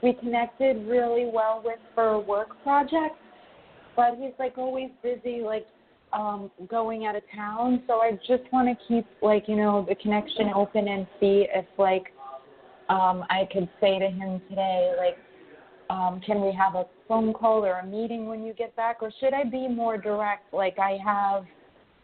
[0.03, 3.17] we connected really well with for a work project,
[3.95, 5.67] but he's like always busy, like
[6.15, 7.83] um, going out of town.
[7.87, 11.67] So I just want to keep like you know the connection open and see if
[11.79, 12.07] like
[12.89, 15.19] um, I could say to him today like.
[15.91, 19.11] Um, can we have a phone call or a meeting when you get back, or
[19.19, 20.55] should I be more direct?
[20.55, 21.47] Like I have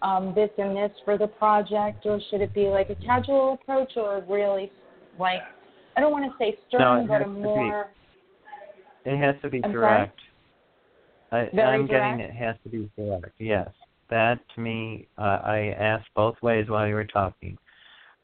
[0.02, 3.92] um, this and this for the project, or should it be like a casual approach,
[3.96, 4.70] or really
[5.18, 5.40] like
[5.96, 7.32] I don't want to say stern, it but a to be.
[7.32, 7.88] more
[9.04, 10.18] It has to be I'm direct.
[11.32, 13.32] I, I'm getting it has to be direct.
[13.38, 13.68] Yes,
[14.10, 17.58] that to me, uh, I asked both ways while you were talking,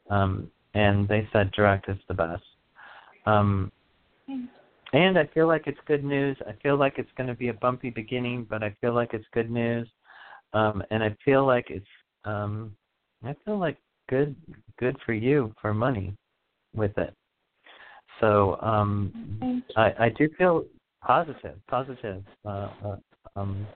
[0.09, 2.43] um, and they said direct is the best.
[3.25, 3.71] Um,
[4.93, 6.37] and I feel like it's good news.
[6.47, 9.25] I feel like it's going to be a bumpy beginning, but I feel like it's
[9.33, 9.87] good news.
[10.53, 11.85] Um, and I feel like it's,
[12.25, 12.75] um,
[13.23, 13.77] I feel like
[14.09, 14.35] good,
[14.79, 16.15] good for you for money
[16.75, 17.13] with it.
[18.19, 19.13] So um,
[19.75, 20.65] I, I do feel
[21.05, 22.23] positive, positive.
[22.45, 22.95] Uh, uh,
[23.35, 23.67] um,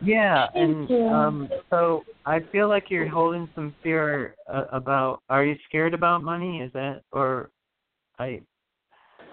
[0.00, 1.06] yeah, Thank and you.
[1.08, 5.22] um, so I feel like you're holding some fear uh, about.
[5.28, 6.60] Are you scared about money?
[6.60, 7.50] Is that or
[8.18, 8.40] I?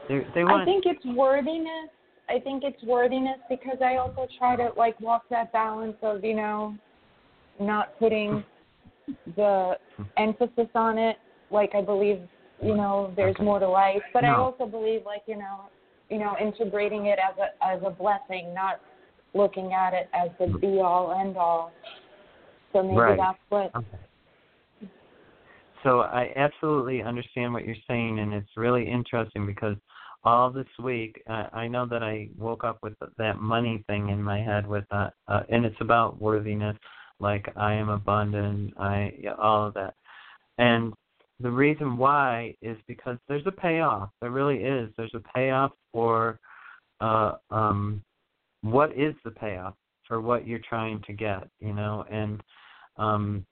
[0.08, 0.62] They they want.
[0.62, 1.90] I think it's worthiness.
[2.30, 6.36] I think it's worthiness because I also try to like walk that balance of you
[6.36, 6.76] know
[7.60, 8.44] not putting
[9.36, 9.74] the
[10.18, 11.18] emphasis on it.
[11.52, 12.22] Like I believe
[12.62, 13.44] you know there's Okay.
[13.44, 15.62] more to life, but I also believe like you know
[16.10, 18.80] you know integrating it as a as a blessing, not
[19.34, 20.58] looking at it as the hmm.
[20.60, 21.72] be all end all.
[22.72, 23.18] So maybe Right.
[23.18, 23.98] that's what Okay.
[25.84, 29.76] So I absolutely understand what you're saying, and it's really interesting because
[30.24, 34.22] all this week uh, I know that I woke up with that money thing in
[34.22, 36.78] my head with that, uh and it's about worthiness,
[37.20, 39.96] like I am abundant, I yeah, all of that,
[40.58, 40.94] and
[41.40, 44.10] the reason why is because there's a payoff.
[44.22, 44.90] There really is.
[44.96, 46.40] There's a payoff for
[47.02, 48.02] uh um
[48.62, 49.74] what is the payoff
[50.08, 52.42] for what you're trying to get, you know, and
[52.98, 53.46] um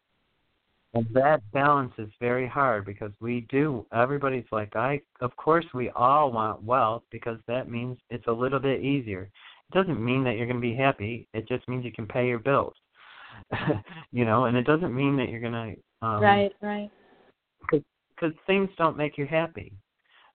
[0.93, 5.89] and that balance is very hard because we do everybody's like I of course we
[5.91, 9.29] all want wealth because that means it's a little bit easier.
[9.69, 11.27] It doesn't mean that you're going to be happy.
[11.33, 12.73] It just means you can pay your bills.
[14.11, 16.89] you know, and it doesn't mean that you're going to um right, right.
[17.69, 19.73] because things don't make you happy.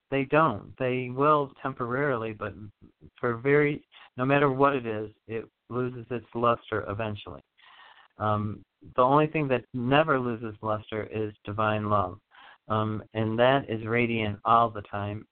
[0.09, 0.73] They don't.
[0.79, 2.53] They will temporarily, but
[3.19, 3.83] for very
[4.17, 7.41] no matter what it is, it loses its luster eventually.
[8.17, 8.63] Um,
[8.95, 12.19] the only thing that never loses luster is divine love.
[12.69, 15.25] um, and that is radiant all the time.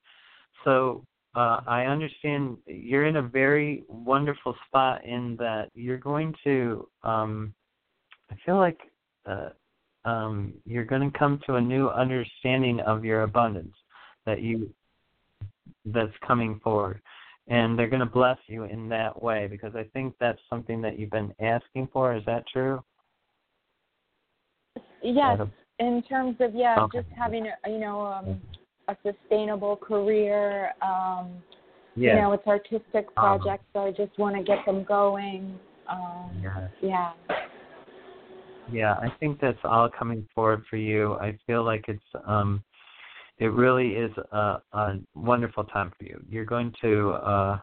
[0.64, 1.04] So
[1.36, 6.88] uh, I understand you're in a very wonderful spot in that you're going to.
[7.04, 7.54] Um,
[8.32, 8.80] I feel like
[9.26, 9.50] uh,
[10.06, 13.76] um, you're going to come to a new understanding of your abundance
[14.26, 14.70] that you
[15.88, 17.00] that's coming forward,
[17.48, 20.98] and they're going to bless you in that way because I think that's something that
[20.98, 22.16] you've been asking for.
[22.16, 22.84] Is that true?
[25.14, 25.40] Yes,
[25.80, 27.00] in terms of yeah, Okay.
[27.00, 28.42] just having a you know um,
[28.88, 30.74] a sustainable career.
[30.82, 31.44] Um,
[31.98, 32.16] Yes.
[32.16, 35.58] You know, it's artistic Um, projects, so I just want to get them going.
[35.88, 36.70] Um, Yes.
[36.82, 37.14] yeah.
[38.70, 41.14] Yeah, I think that's all coming forward for you.
[41.22, 42.62] I feel like it's um
[43.38, 46.22] it really is a, a wonderful time for you.
[46.30, 47.60] You're going to uh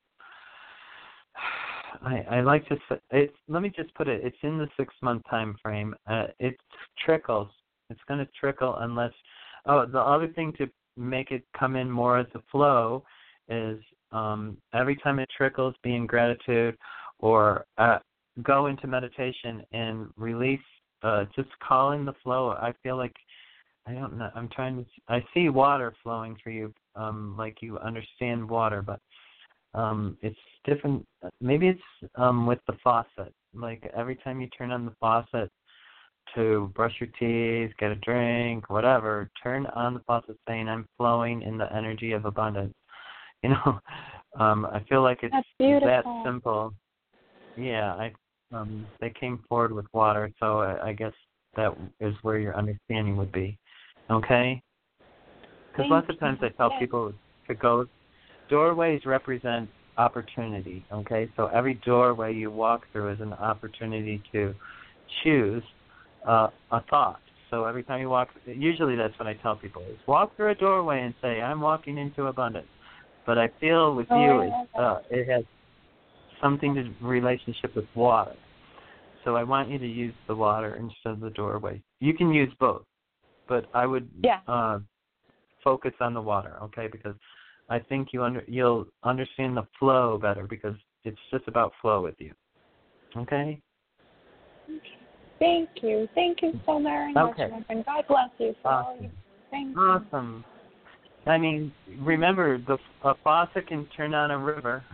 [2.02, 4.94] I I like to say it's let me just put it it's in the 6
[5.02, 5.94] month time frame.
[6.06, 6.56] Uh it
[7.04, 7.48] trickles.
[7.90, 9.12] It's going to trickle unless
[9.66, 13.02] oh the other thing to make it come in more as a flow
[13.48, 13.80] is
[14.12, 16.76] um every time it trickles be in gratitude
[17.18, 17.98] or uh
[18.42, 20.60] go into meditation and release
[21.02, 23.14] uh just call in the flow i feel like
[23.86, 27.78] i don't know i'm trying to i see water flowing for you um like you
[27.78, 29.00] understand water but
[29.74, 31.06] um it's different
[31.40, 33.32] maybe it's um with the faucet.
[33.54, 35.50] Like every time you turn on the faucet
[36.34, 41.42] to brush your teeth get a drink whatever turn on the faucet saying i'm flowing
[41.42, 42.74] in the energy of abundance.
[43.42, 43.80] You know
[44.40, 46.74] um i feel like it's that simple.
[47.56, 48.12] Yeah i
[48.52, 51.12] um they came forward with water so I, I guess
[51.56, 53.58] that is where your understanding would be.
[54.10, 54.62] Okay?
[55.72, 57.12] Because lots of times i tell people
[57.48, 57.86] to go
[58.52, 61.22] doorways represent opportunity okay?
[61.36, 64.54] So every doorway you walk through is an opportunity to
[65.22, 65.62] choose
[66.28, 67.20] uh, a thought.
[67.50, 70.54] So every time you walk usually that's what i tell people is walk through a
[70.54, 72.72] doorway and say i'm walking into abundance.
[73.26, 75.44] But i feel with Oh, you uh it has
[76.42, 76.82] something to
[77.16, 78.36] relationship with water.
[79.24, 81.76] So i want you to use the water instead of the doorway.
[82.00, 82.84] You can use both
[83.48, 84.40] but i would Yeah.
[84.46, 84.78] uh
[85.64, 86.86] focus on the water okay?
[86.96, 87.16] Because
[87.72, 92.14] i think you under you'll understand the flow better because it's just about flow with
[92.18, 92.32] you
[93.16, 93.60] okay
[95.42, 96.08] Thank you.
[96.14, 97.50] Thank you so very much, Okay.
[97.68, 99.02] and God bless you for all Awesome.
[99.02, 99.10] you.
[99.50, 99.82] Thank you.
[99.82, 100.44] Awesome.
[101.26, 104.84] I mean, remember the a faucet can turn on a river,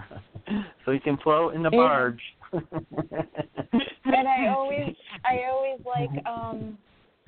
[0.85, 1.77] so you can float in the Yeah.
[1.77, 2.23] barge.
[2.53, 6.79] and I always I always like um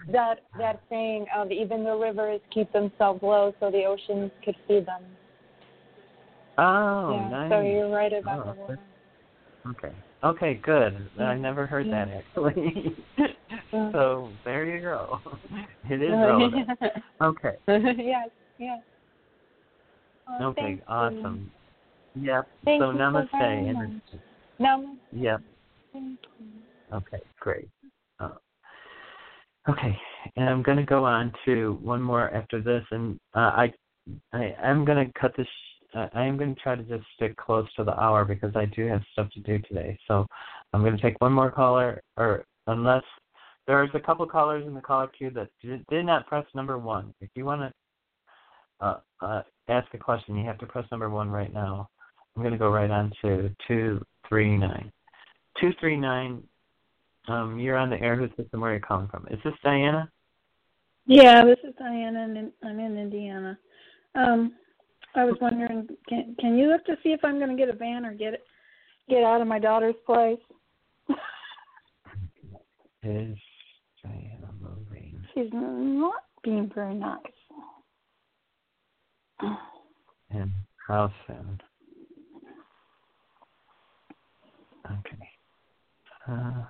[0.09, 4.87] that that saying of even the rivers keep themselves low so the oceans could feed
[4.87, 5.03] them.
[6.61, 7.29] Oh, yeah.
[7.29, 7.51] nice.
[7.51, 8.79] So you're right about Oh, the water.
[9.71, 9.95] Okay.
[10.23, 11.09] Okay, good.
[11.19, 12.97] I never heard that actually.
[13.93, 15.21] So there you go.
[15.91, 16.69] It is relevant.
[17.21, 17.55] Okay.
[17.99, 18.81] yes, yes.
[20.29, 20.85] Oh, Okay, thank you.
[20.89, 21.51] awesome.
[22.15, 22.49] Yep.
[22.65, 23.29] Thank so you so namaste.
[23.33, 24.21] very and much.
[24.61, 24.97] Namaste.
[25.13, 25.41] Yep.
[25.93, 26.97] Thank you.
[26.97, 27.69] Okay, great.
[28.21, 28.31] Uh,
[29.69, 29.97] okay,
[30.37, 33.73] and I'm going to go on to one more after this, and uh, I,
[34.33, 35.47] I am going to cut this.
[35.95, 38.87] I am going to try to just stick close to the hour because I do
[38.87, 39.99] have stuff to do today.
[40.07, 40.27] So
[40.73, 43.03] I'm going to take one more caller, or unless
[43.67, 47.15] there's a couple callers in the caller queue that did, not press number one.
[47.21, 47.73] If you want
[48.81, 51.89] to uh, uh, ask a question, you have to press number one right now.
[52.35, 54.91] I'm going to go right on to two three nine.
[55.61, 56.43] Two three nine.
[57.29, 58.17] Um, you're on the air.
[58.17, 59.27] Who's this and where are you calling from?
[59.31, 60.11] Is this Diana?
[61.07, 63.59] Yeah, this is Diana, and I'm in Indiana.
[64.15, 64.55] Um,
[65.15, 67.77] I was wondering, can can you look to see if I'm going to get a
[67.77, 68.45] van or get it
[69.09, 70.39] get out of my daughter's place?
[73.03, 73.37] Is
[74.03, 75.25] Diana moving?
[75.35, 77.19] She's not being very nice.
[80.33, 80.53] And
[80.87, 81.61] how soon?
[84.87, 85.29] Okay.
[86.29, 86.63] Uh,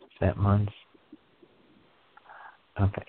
[0.00, 0.72] is that months?
[2.80, 3.04] Okay.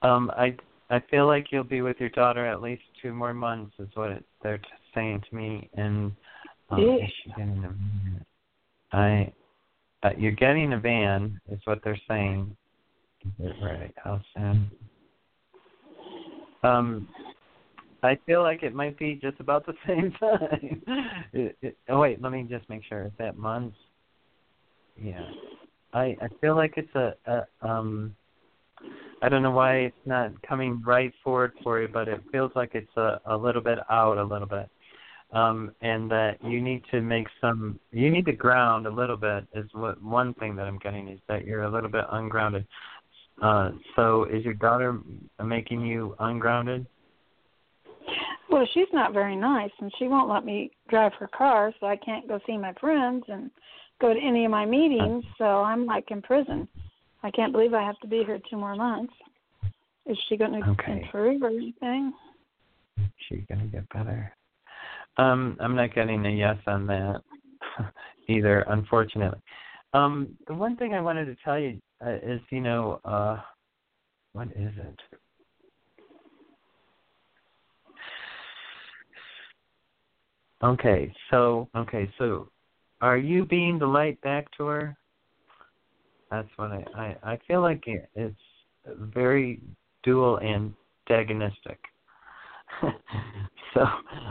[0.00, 0.56] Um, I
[0.90, 4.10] I feel like you'll be with your daughter at least two more months, is what
[4.10, 4.60] it, they're
[4.92, 5.70] saying to me.
[5.74, 6.12] And
[6.68, 7.04] um, Yeah.
[7.04, 8.26] is she getting a van?
[8.92, 9.32] I
[10.02, 12.56] uh, you're getting a van, is what they're saying.
[13.38, 13.92] Right?
[14.02, 14.70] How soon?
[16.62, 17.08] Um,
[18.02, 20.82] I feel like it might be just about the same time.
[21.32, 23.04] it, it, oh wait, let me just make sure.
[23.04, 23.76] Is that months?
[25.00, 25.28] Yeah.
[25.92, 28.16] I I feel like it's a, a um.
[29.22, 32.70] I don't know why it's not coming right forward for you, but it feels like
[32.74, 34.68] it's a a little bit out a little bit.
[35.32, 39.44] Um, and that you need to make some, you need to ground a little bit.
[39.54, 42.66] Is what one thing that I'm getting is that you're a little bit ungrounded.
[43.40, 44.98] Uh, so is your daughter
[45.44, 46.84] making you ungrounded?
[48.50, 51.96] Well, she's not very nice, and she won't let me drive her car, so I
[51.96, 53.50] can't go see my friends and
[54.00, 55.24] go to any of my meetings.
[55.38, 56.66] So I'm like in prison.
[57.22, 59.12] I can't believe I have to be here two more months.
[60.06, 61.02] Is she going to Okay.
[61.02, 62.12] improve or anything?
[63.28, 64.34] She's gonna get better.
[65.16, 67.20] Um, I'm not getting a yes on that
[68.28, 69.40] either, unfortunately.
[69.92, 73.40] Um, the one thing I wanted to tell you uh, is, you know, uh,
[74.32, 75.00] what is it?
[80.62, 82.48] Okay, so okay, so
[83.00, 84.96] are you being the light back to her?
[86.30, 88.36] That's what I I, I feel like it, it's
[88.86, 89.60] very
[90.02, 91.78] dual antagonistic.
[93.74, 93.86] so,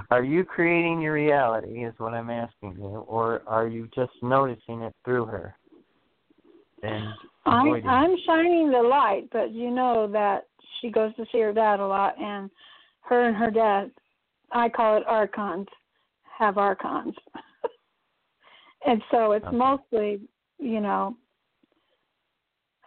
[0.10, 1.86] are you creating your reality?
[1.86, 5.56] Is what I'm asking you, or are you just noticing it through her?
[6.84, 7.06] And
[7.46, 10.48] I'm I'm shining the light, but you know that
[10.80, 12.50] she goes to see her dad a lot, and
[13.02, 13.92] her and her dad,
[14.52, 15.68] I call it archons,
[16.38, 17.16] have archons,
[18.86, 19.58] and so it's Okay.
[19.58, 20.22] mostly
[20.60, 21.18] you know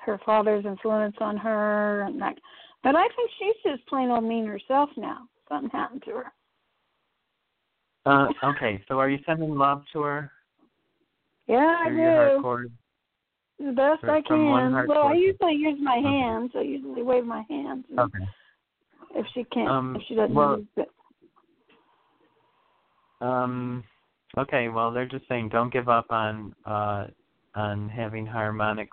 [0.05, 2.36] her father's influence on her, and that.
[2.82, 5.28] But I think she's just plain old mean herself now.
[5.48, 6.32] Something happened to her.
[8.05, 10.32] Uh, okay, so are you sending love to her
[11.46, 12.68] Yeah, I through
[13.59, 13.66] do.
[13.66, 14.86] The best I can.
[14.88, 16.03] Well, I usually use my Okay.
[16.09, 16.50] hands.
[16.57, 17.84] I usually wave my hands.
[17.90, 18.26] and Okay.
[19.14, 20.90] If she can't, Um, if she doesn't well- use it.
[23.20, 23.84] Um.
[24.36, 24.68] Okay.
[24.68, 27.07] Well, they're just saying don't give up on uh
[27.55, 28.88] on having harmonic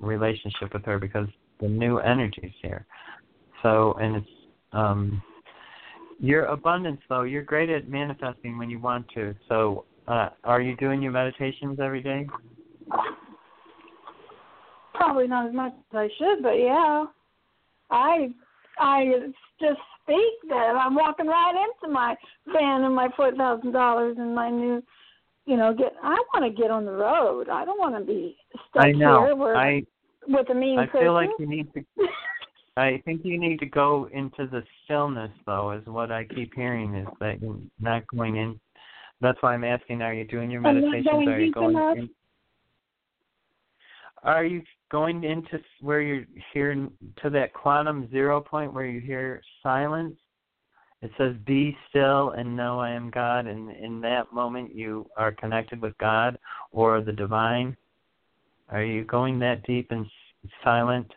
[0.00, 1.28] relationship with her because
[1.60, 2.86] the new energy's here.
[3.62, 4.26] So and it's
[4.72, 5.22] um
[6.20, 7.22] your abundance though.
[7.22, 9.34] You're great at manifesting when you want to.
[9.48, 12.26] So uh are you doing your meditations every day?
[14.94, 17.04] Probably not as much as I should, but yeah.
[17.90, 18.28] I
[18.78, 19.04] I
[19.60, 22.14] just speak that I'm walking right into my
[22.52, 24.82] van and my four thousand dollars and my new
[25.48, 27.48] you know, get I wanna get on the road.
[27.48, 28.36] I don't wanna be
[28.68, 29.24] stuck I know.
[29.24, 29.82] here where I
[30.26, 31.06] with a mean I person.
[31.06, 31.84] feel like you need to
[32.76, 36.94] I think you need to go into the stillness, though, is what I keep hearing
[36.94, 38.60] is that you're not going in.
[39.20, 41.06] That's why I'm asking: Are you doing your meditations?
[41.26, 41.70] are you going?
[41.70, 41.96] enough.
[41.96, 42.10] In,
[44.22, 46.92] are you going into where you're hearing
[47.22, 50.14] to that quantum zero point where you hear silence?
[51.00, 55.30] It says, "Be still and know I am God," and in that moment you are
[55.32, 56.38] connected with God
[56.72, 57.76] or the divine.
[58.70, 60.06] Are you going that deep and
[60.64, 61.10] silent?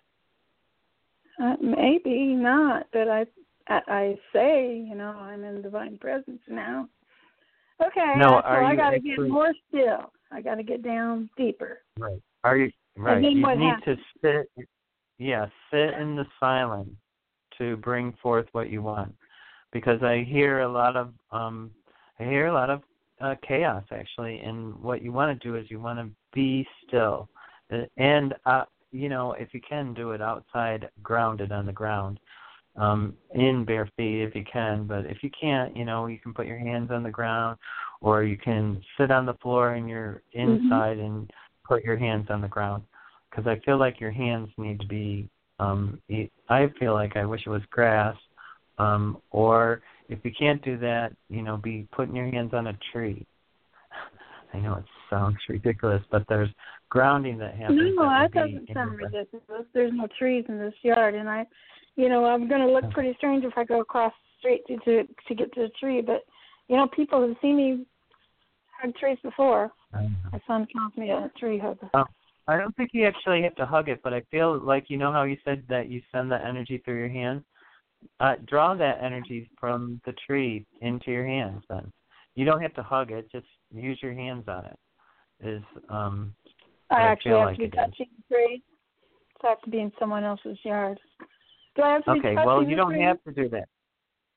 [1.42, 3.26] Uh, maybe not, but I,
[3.68, 6.88] I say, you know, I'm in divine presence now.
[7.86, 10.12] Okay, No, so I got to get more still.
[10.32, 11.80] I got to get down deeper.
[11.98, 12.22] Right.
[12.44, 13.22] Are you right?
[13.22, 13.98] then You what need happens?
[14.24, 14.68] to sit.
[15.18, 16.92] Yeah, sit in the silence
[17.58, 19.16] to bring forth what you want.
[19.72, 21.72] Because I hear a lot of um,
[22.20, 22.82] I hear a lot of
[23.22, 27.30] uh, chaos actually, and what you want to do is you want to be still,
[27.72, 32.20] Uh, and uh, you know if you can do it outside, grounded on the ground,
[32.76, 34.86] um, in bare feet if you can.
[34.86, 37.58] But if you can't, you know you can put your hands on the ground,
[38.02, 41.30] or you can sit on the floor and you're inside and
[41.64, 42.84] put your hands on the ground
[43.30, 45.30] because I feel like your hands need to be.
[45.60, 46.02] Um,
[46.50, 48.16] I feel like I wish it was grass,
[48.82, 52.78] um, or if you can't do that, you know, be putting your hands on a
[52.92, 53.26] tree.
[54.54, 56.50] I know it sounds ridiculous, but there's
[56.90, 57.80] grounding that happens.
[57.96, 59.66] No, that that doesn't sound ridiculous.
[59.74, 61.46] There's no trees in this yard, and I,
[61.96, 64.78] you know, I'm going to look pretty strange if I go across the street to
[64.86, 66.02] to, to get to the tree.
[66.02, 66.24] But
[66.68, 67.86] you know, people have seen me
[68.82, 69.72] hug trees before.
[69.94, 71.90] My son calls me a tree hugger.
[71.94, 72.06] Oh,
[72.48, 75.12] I don't think you actually have to hug it, but I feel like you know
[75.12, 77.43] how you said that you send the energy through your hands.
[78.20, 81.64] Uh, draw that energy from the tree into your hands.
[81.70, 81.92] Then
[82.36, 84.80] you don't have to hug it; just use your hands on it.
[85.44, 86.34] Is um.
[86.90, 88.64] I actually feel have like to be it touching the tree.
[89.42, 91.00] So I have to be in someone else's yard.
[91.76, 93.04] Do I have to Okay, well you don't tree?
[93.04, 93.68] have to do that.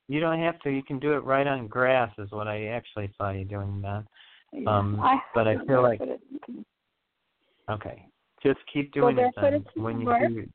[0.07, 0.69] You don't have to.
[0.69, 2.11] You can do it right on grass.
[2.17, 4.05] Is what I actually saw you doing that.
[4.67, 6.01] Um, I but I feel like
[7.69, 8.05] Okay.
[8.43, 10.47] Just keep doing it barefoot then when you do.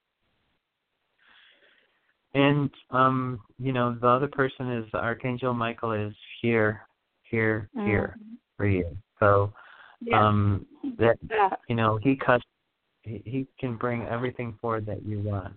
[2.34, 6.86] And um, you know, the other person is Archangel Michael is here,
[7.22, 8.16] here, here
[8.56, 8.96] for you.
[9.18, 9.52] So
[10.00, 10.26] Yeah.
[10.26, 10.66] um
[10.98, 11.50] that Yeah.
[11.68, 12.44] you know, he cuts
[13.02, 15.54] he, he can bring everything forward that you want.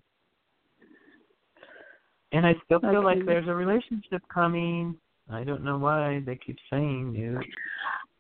[2.32, 4.98] And I still feel like there's a relationship coming.
[5.30, 7.40] I don't know why they keep saying you.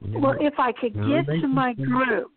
[0.01, 2.31] Well, if I could get to my group,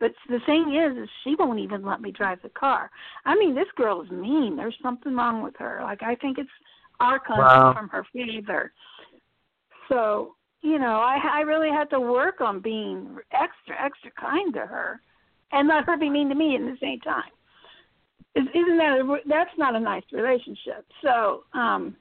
[0.00, 2.90] But the thing is, is she won't even let me drive the car.
[3.24, 4.56] I mean, this girl is mean.
[4.56, 5.80] There's something wrong with her.
[5.82, 6.50] Like I think it's
[7.00, 7.72] archons Wow.
[7.72, 8.72] from her father.
[9.88, 14.60] So you know, I I really had to work on being extra extra kind to
[14.66, 15.00] her,
[15.52, 17.30] and let her be mean to me at the same time.
[18.34, 20.84] Is- Isn't that a, that's not a nice relationship?
[21.02, 21.96] So, um,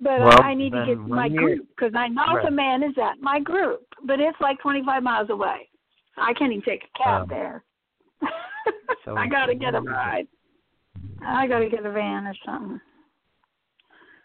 [0.00, 2.44] but Well, I need to get my you- group because I know Right.
[2.44, 5.69] the man is at my group, but it's like 25 miles away.
[6.16, 7.26] I can't even take a cab Oh.
[7.28, 7.64] there.
[9.04, 10.28] So I got to get a ride.
[11.24, 12.78] I got to get a van or something.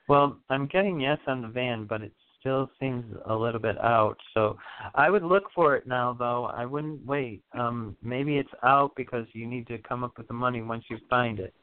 [0.10, 4.18] Well, I'm getting yes on the van, but it still seems a little bit out.
[4.34, 4.58] So
[4.94, 6.46] I would look for it now, though.
[6.46, 7.42] I wouldn't wait.
[7.58, 10.98] Um, maybe it's out because you need to come up with the money once you
[11.10, 11.54] find it.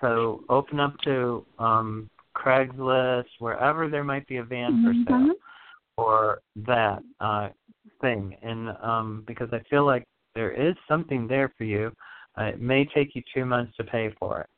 [0.00, 5.34] So open up to um, Craigslist, wherever there might be a van for sale,
[5.96, 7.48] or that uh,
[8.00, 8.36] thing.
[8.42, 10.04] And um, because I feel like
[10.34, 11.92] there is something there for you.
[12.38, 14.50] Uh, it may take you two months to pay for it.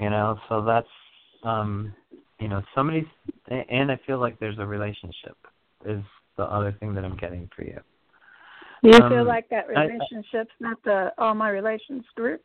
[0.00, 0.86] You know, so that's
[1.44, 1.92] um
[2.38, 3.06] you know somebody's
[3.48, 5.36] and i feel like there's a relationship
[5.86, 6.02] is
[6.36, 7.80] the other thing that i'm getting for you
[8.82, 12.42] Do you Um, feel like that I- I- relationship's not the all my relations group?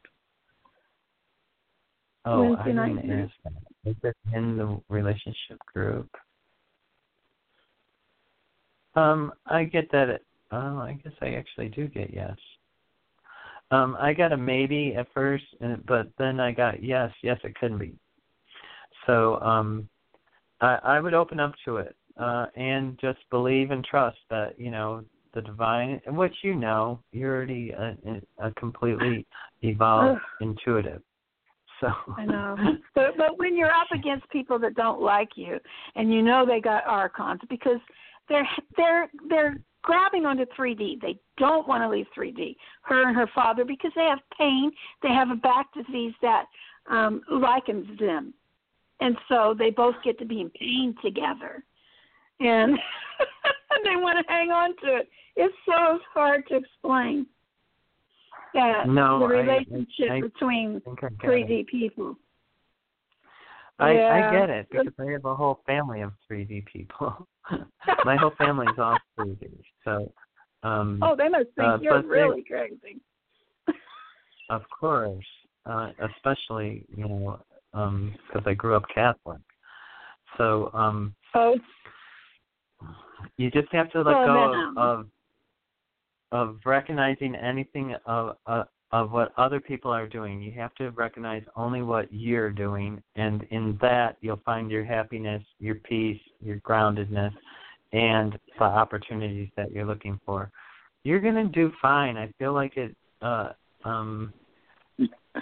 [2.25, 3.33] oh Wednesday i didn't ask
[4.03, 6.09] it in the relationship group
[8.97, 12.35] um i get that it oh i guess i actually do get yes.
[13.69, 17.55] Um i got a maybe at first and but then i got yes yes it
[17.55, 17.93] could be.
[19.05, 19.87] So um
[20.61, 24.71] i i would open up to it uh and just believe and trust that you
[24.71, 25.03] know
[25.33, 27.95] the divine which you know you're already a,
[28.39, 29.25] a completely
[29.61, 31.01] evolved intuitive
[31.79, 31.87] so.
[32.17, 32.55] I know.
[32.95, 35.59] But but when you're up against people that don't like you
[35.95, 37.79] and you know they got archons because
[38.29, 40.99] they're they're they're grabbing onto 3D.
[41.01, 42.55] They don't want to leave 3D.
[42.81, 44.71] Her and her father because they have pain.
[45.01, 46.45] They have a back disease that
[46.89, 48.33] um likens them.
[48.99, 51.63] And so they both get to be in pain together.
[52.39, 52.77] And
[53.83, 55.09] they want to hang on to it.
[55.35, 57.27] It's so hard to explain
[58.53, 62.17] that No, the I- I- relationship I between think I 3D people.
[63.79, 64.13] I Yeah.
[64.13, 67.27] I get it because I have a whole family of 3D people.
[68.05, 69.49] My whole family's all 3D.
[69.83, 70.11] So,
[70.63, 73.01] um, Oh, they must think uh, you're they- really crazy.
[74.49, 75.25] of course,
[75.65, 77.39] uh, especially you know,
[77.73, 79.41] um, because I grew up Catholic.
[80.37, 81.57] So, um, Oh,
[83.37, 85.07] you just have to let Well, go um, of
[86.31, 90.41] of recognizing anything of uh, of what other people are doing.
[90.41, 95.43] You have to recognize only what you're doing, and in that you'll find your happiness,
[95.59, 97.33] your peace, your groundedness,
[97.93, 100.49] and the opportunities that you're looking for.
[101.03, 102.17] You're gonna do fine.
[102.17, 102.95] I feel like it.
[103.21, 103.49] Uh,
[103.83, 104.33] um,
[104.99, 105.39] I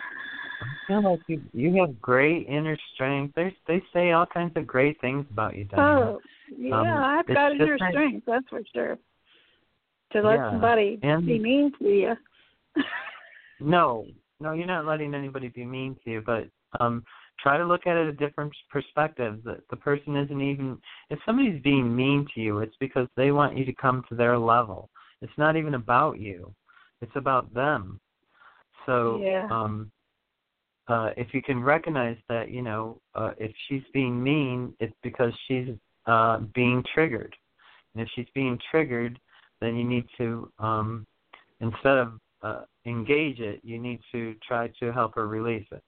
[0.87, 3.33] feel like you you have great inner strength.
[3.35, 6.01] There's they say all kinds of great things about you, Diana.
[6.01, 6.21] oh,
[6.57, 8.97] yeah, Um, I've got inner that- strength, that's for sure.
[10.13, 12.13] To let Yeah, somebody and- be mean to you.
[13.59, 14.05] No,
[14.39, 16.47] no, you're not letting anybody be mean to you, but
[16.79, 17.03] um
[17.39, 19.39] try to look at it a different perspective.
[19.43, 20.77] That the person isn't even
[21.09, 24.37] if somebody's being mean to you, it's because they want you to come to their
[24.37, 24.89] level.
[25.21, 26.53] It's not even about you.
[27.01, 27.99] It's about them.
[28.85, 29.47] So Yeah.
[29.49, 29.91] um
[30.87, 35.33] uh if you can recognize that, you know, uh if she's being mean, it's because
[35.47, 35.69] she's
[36.07, 37.35] uh being triggered.
[37.93, 39.17] And if she's being triggered,
[39.61, 41.07] then you need to um
[41.61, 45.83] instead of uh, engage it, you need to try to help her release it.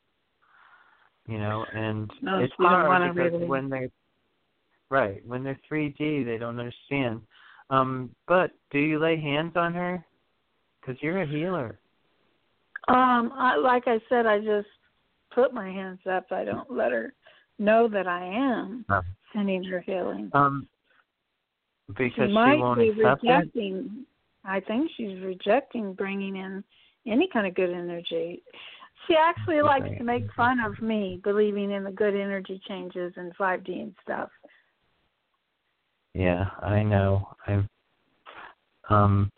[1.28, 3.50] You know, and No, it's she hard because release.
[3.50, 3.90] when they're
[4.90, 7.22] right when they're 3D, they don't understand.
[7.70, 10.04] Um, but do you lay hands on her?
[10.82, 11.80] Because you're a healer.
[12.88, 14.70] Um, I, like I said, I just
[15.36, 16.28] put my hands up.
[16.32, 17.14] I don't let her
[17.60, 19.02] know that I am Oh.
[19.34, 20.32] sending her healing.
[20.34, 20.68] Um,
[21.90, 23.50] because she might won't be accept it.
[24.48, 26.64] I think she's rejecting bringing in
[27.06, 28.42] any kind of good energy.
[29.08, 33.36] She actually likes to make fun of me believing in the good energy changes and
[33.38, 34.30] 5D and stuff.
[36.14, 37.28] Yeah, I know.
[37.46, 37.66] I've
[38.90, 39.30] um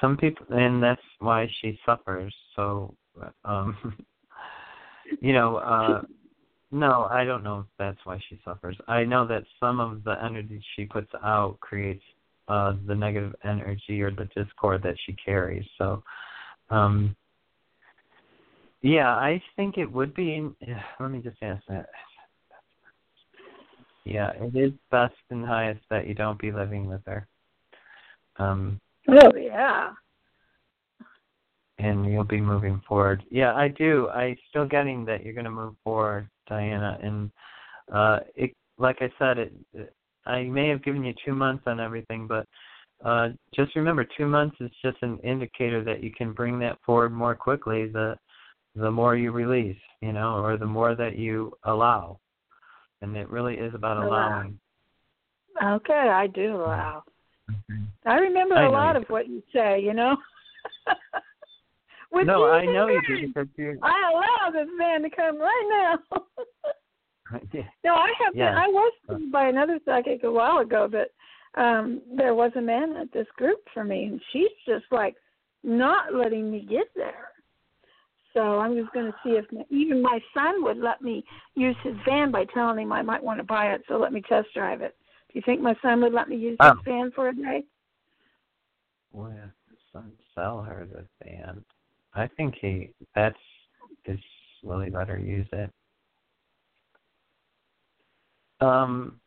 [0.00, 2.34] some people and that's why she suffers.
[2.56, 2.94] So
[3.44, 3.96] um
[5.20, 6.02] you know, uh
[6.72, 8.76] no, I don't know if that's why she suffers.
[8.88, 12.02] I know that some of the energy she puts out creates
[12.48, 15.66] uh the negative energy or the discord that she carries.
[15.78, 16.02] So
[16.70, 17.16] um
[18.82, 20.42] yeah, I think it would be
[21.00, 21.88] let me just ask that.
[24.04, 27.26] Yeah, it is best and highest that you don't be living with her.
[28.38, 29.90] Um, Oh yeah.
[31.78, 33.22] and you'll be moving forward.
[33.30, 34.08] Yeah, I do.
[34.08, 36.98] I still getting that you're going to move forward, Diana.
[37.02, 37.30] And
[37.92, 39.94] uh, it, like I said, it.
[40.26, 42.46] I may have given you two months on everything, but
[43.04, 47.12] uh, just remember, two months is just an indicator that you can bring that forward
[47.12, 47.86] more quickly.
[47.88, 48.16] The
[48.74, 52.18] the more you release, you know, or the more that you allow,
[53.00, 54.58] and it really is about allowing.
[55.62, 57.02] Okay, I do allow.
[58.04, 60.16] I remember I a lot of what you say, you know.
[62.24, 63.78] No, you I know you do because you.
[63.82, 66.22] I allow this man to come right now.
[67.84, 68.50] no, I have Yeah.
[68.50, 68.58] been.
[68.58, 71.12] I was told by another psychic a while ago but
[71.60, 75.16] um there was a man at this group for me, and she's just like
[75.62, 77.28] not letting me get there.
[78.36, 81.24] So I'm just going to see if my, even my son would let me
[81.54, 83.82] use his van by telling him I might want to buy it.
[83.88, 84.94] So let me test drive it.
[85.32, 86.72] Do you think my son would let me use Oh.
[86.72, 87.64] his van for a day?
[89.10, 89.46] Well, yeah,
[89.90, 91.64] son, sell her the van.
[92.14, 92.90] I think he.
[93.14, 93.38] That's
[94.04, 94.18] Does
[94.62, 95.70] Will he let her use it?
[98.60, 99.20] Um,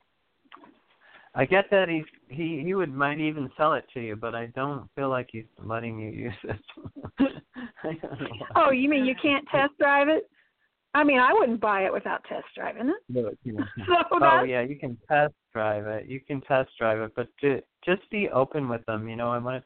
[1.35, 4.47] I get that he he he would might even sell it to you, but I
[4.47, 6.59] don't feel like he's letting you use it.
[7.83, 8.45] I don't know.
[8.55, 10.29] Oh, you mean you can't test drive it?
[10.95, 12.95] I mean, I wouldn't buy it without test driving it.
[13.09, 13.65] No, you know.
[13.87, 16.07] So oh yeah, you can test drive it.
[16.07, 19.07] You can test drive it, but ju- just be open with them.
[19.07, 19.63] You know, I want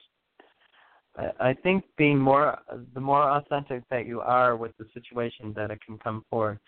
[1.17, 1.21] to.
[1.39, 2.59] I I think being more,
[2.93, 6.59] the more authentic that you are with the situation, that it can come forward.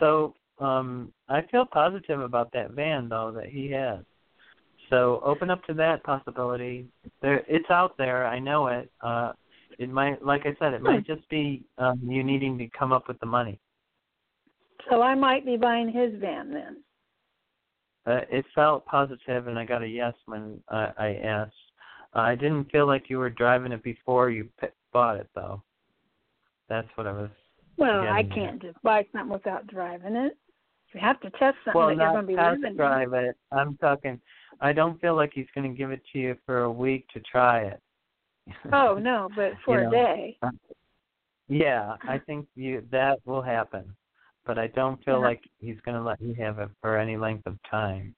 [0.00, 4.04] So um I feel positive about that van though that he has.
[4.90, 6.86] So open up to that possibility.
[7.22, 8.26] There, it's out there.
[8.26, 8.90] I know it.
[9.00, 9.32] Uh,
[9.78, 13.06] it might, like I said, it might just be um, you needing to come up
[13.06, 13.60] with the money.
[14.90, 16.76] so I might be buying his van then.
[18.06, 21.52] Uh, it felt positive, and I got a yes when I, I asked.
[22.14, 25.62] I didn't feel like you were driving it before you p- bought it, though.
[26.68, 27.30] That's what I was.
[27.76, 30.36] Well, I can't just buy something without driving it.
[30.92, 32.76] You have to test something Well, that you're not going to be living in.
[32.76, 33.36] drive it.
[33.52, 34.20] I'm talking.
[34.60, 37.20] I don't feel like he's going to give it to you for a week to
[37.20, 37.80] try it.
[38.72, 40.38] Oh no, but for You a know, day.
[40.42, 40.50] uh,
[41.48, 43.94] Yeah, I think you that will happen,
[44.44, 45.26] but I don't feel Yeah.
[45.26, 48.14] like he's going to let you have it for any length of time.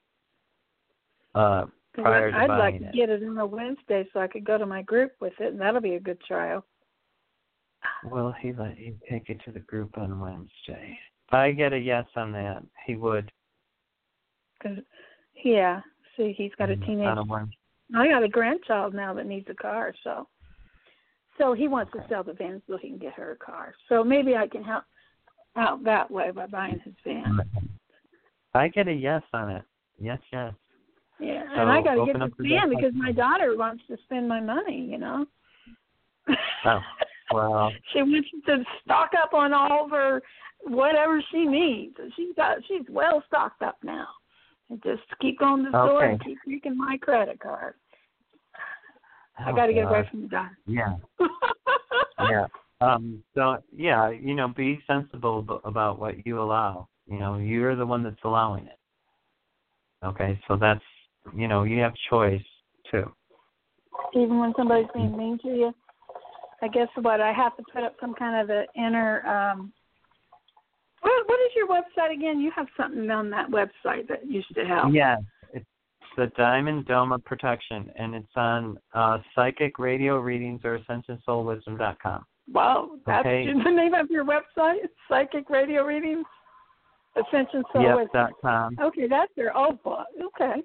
[1.34, 2.94] Uh, prior to I'd buying like to it.
[2.94, 5.60] get it on a Wednesday so I could go to my group with it, and
[5.60, 6.64] that'll be a good trial.
[8.04, 10.98] Will he let you take it to the group on Wednesday?
[11.32, 13.30] I get a yes on that, he would.
[14.62, 14.78] Cause,
[15.44, 15.80] yeah,
[16.16, 17.18] see, he's got a mm, teenage.
[17.18, 17.56] A Wednesday.
[17.94, 20.28] I got a grandchild now that needs a car, so
[21.38, 23.74] so he wants to sell the van so he can get her a car.
[23.88, 24.84] So maybe I can help
[25.56, 27.40] out that way by buying his van.
[28.54, 29.62] I get a yes on it.
[29.98, 30.52] Yes, yes.
[31.20, 34.28] Yeah, So and I got to get the van because my daughter wants to spend
[34.28, 34.88] my money.
[34.90, 35.26] You know.
[36.64, 36.80] Oh,
[37.32, 37.70] Wow.
[37.92, 40.22] she wants to stock up on all of her
[40.64, 41.96] whatever she needs.
[42.16, 44.08] She's got she's well stocked up now.
[44.70, 47.74] And just keep going to the store and keep taking my credit card.
[49.38, 50.58] I Oh, got to get away from the daughter.
[50.66, 50.96] Yeah,
[52.20, 52.46] yeah.
[52.80, 53.22] Um.
[53.34, 56.88] So yeah, you know, be sensible ab- about what you allow.
[57.06, 58.78] You know, you're the one that's allowing it.
[60.04, 60.84] Okay, so that's
[61.36, 62.42] you know, you have choice
[62.90, 63.10] too.
[64.14, 65.74] Even when somebody's being mean to you.
[66.60, 69.72] I guess what I have to put up some kind of an inner um
[71.02, 72.40] what what is your website again?
[72.40, 74.92] You have something on that website that used to help.
[74.92, 75.20] Yes,
[75.52, 75.66] it's
[76.16, 82.24] the Diamond Dome of Protection, and it's on uh, Psychic Radio Readings or AscensionSoulWisdom.com.
[82.52, 83.46] Wow, that's Okay.
[83.46, 84.88] the name of your website?
[85.08, 86.24] Psychic Radio Readings?
[87.14, 88.10] Ascension Soul Yep, Wisdom.
[88.14, 88.76] dot com.
[88.80, 90.06] Okay, that's your old book.
[90.24, 90.62] Okay.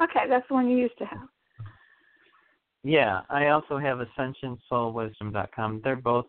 [0.00, 1.28] Okay, that's the one you used to have.
[2.84, 5.80] Yeah, I also have AscensionSoulWisdom.com.
[5.84, 6.26] They're both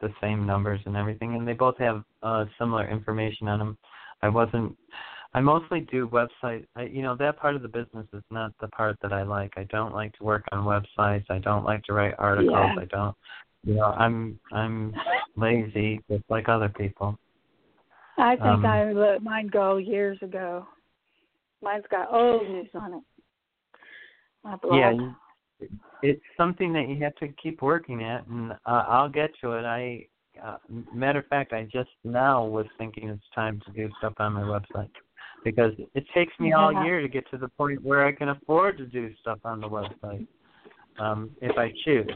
[0.00, 3.78] the same numbers and everything, and they both have uh, similar information on them.
[4.22, 4.76] I wasn't.
[5.34, 6.66] I mostly do website.
[6.76, 9.52] I, you know, that part of the business is not the part that I like.
[9.56, 11.26] I don't like to work on websites.
[11.28, 12.50] I don't like to write articles.
[12.52, 12.74] Yeah.
[12.80, 13.16] I don't.
[13.64, 14.94] You know, I'm I'm
[15.36, 17.18] lazy, just like other people.
[18.16, 20.66] I think Um, I let mine go years ago.
[21.62, 23.02] Mine's got old news on it.
[24.44, 24.78] My blog.
[24.78, 25.14] Yeah, you,
[26.02, 29.64] it's something that you have to keep working at, and uh, I'll get to it.
[29.64, 30.06] I,
[30.42, 30.56] uh,
[30.92, 34.42] matter of fact, I just now was thinking it's time to do stuff on my
[34.42, 34.90] website
[35.44, 38.78] because it takes me all year to get to the point where I can afford
[38.78, 40.26] to do stuff on the website,
[40.98, 42.10] um, if I choose.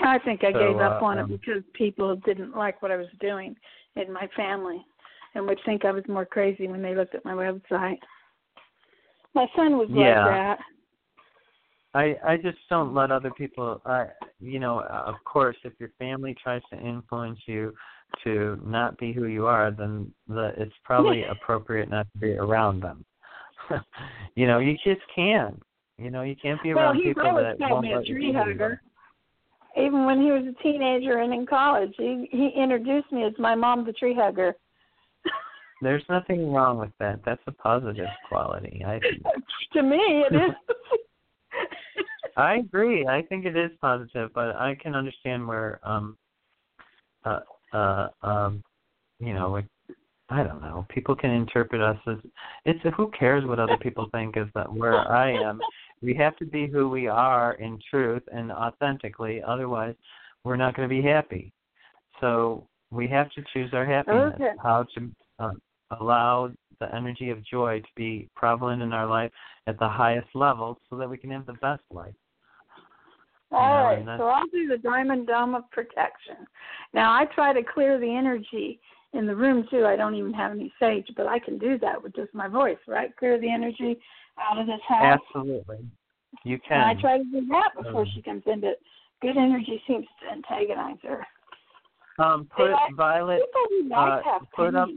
[0.00, 2.90] I think I So, gave up uh, on um, it because people didn't like what
[2.90, 3.56] I was doing
[3.96, 4.84] in my family
[5.34, 7.98] and would think I was more crazy when they looked at my website.
[9.34, 10.24] My son was Yeah.
[10.24, 10.58] like that.
[11.94, 13.80] I I just don't let other people.
[13.86, 14.06] I
[14.40, 17.74] you know, of course, if your family tries to influence you
[18.24, 22.82] to not be who you are, then the it's probably appropriate not to be around
[22.82, 23.04] them.
[24.34, 25.60] you know, you just can't.
[25.98, 28.14] You know, you can't be around he people that called won't me a let you
[28.14, 28.82] tree be who you hugger.
[29.76, 33.54] Even when he was a teenager and in college, he he introduced me as my
[33.54, 34.54] mom, the tree hugger.
[35.82, 37.20] There's nothing wrong with that.
[37.24, 38.82] That's a positive quality.
[38.86, 39.00] I
[39.72, 40.54] to me, it is.
[42.38, 43.04] I agree.
[43.06, 46.16] I think it is positive, but I can understand where um
[47.24, 47.40] uh
[47.72, 48.62] uh um
[49.18, 49.66] you know, like
[50.30, 50.86] I don't know.
[50.88, 52.18] People can interpret us as
[52.64, 55.60] it's who cares what other people think is that where I am.
[56.00, 59.96] We have to be who we are in truth and authentically, otherwise
[60.44, 61.52] we're not going to be happy.
[62.20, 64.52] So we have to choose our happiness, Okay.
[64.62, 65.10] how to
[65.40, 65.52] uh,
[65.98, 69.32] allow the energy of joy to be prevalent in our life
[69.66, 72.14] at the highest level so that we can have the best life.
[73.50, 76.46] All right, so I'll do the diamond dome of protection.
[76.92, 78.78] Now I try to clear the energy
[79.14, 79.86] in the room too.
[79.86, 82.76] I don't even have any sage, but I can do that with just my voice,
[82.86, 83.16] right?
[83.16, 83.98] Clear the energy
[84.38, 85.18] out of this house.
[85.34, 85.78] Absolutely.
[86.44, 88.78] You And I try to do that before Um, she comes in, but
[89.22, 91.26] good energy seems to antagonize her.
[92.18, 94.88] Um, put like- violet People uh, put up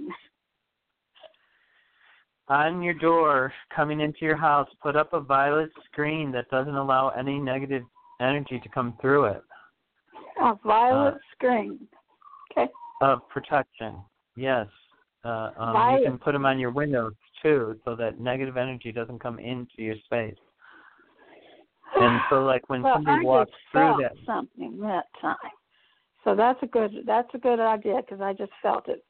[2.48, 7.10] on your door coming into your house, put up a violet screen that doesn't allow
[7.10, 7.84] any negative
[8.22, 9.43] energy to come through it
[10.41, 11.80] a violet uh, screen.
[12.52, 12.72] Okay.
[13.02, 13.98] of protection.
[14.35, 14.68] Yes.
[15.23, 19.19] Uh, um, you can put them on your windows too, so that negative energy doesn't
[19.19, 20.35] come into your space.
[21.95, 25.35] And so, like when well, somebody I walks through felt that, something that time.
[26.23, 29.03] So that's a good that's a good idea because I just felt it.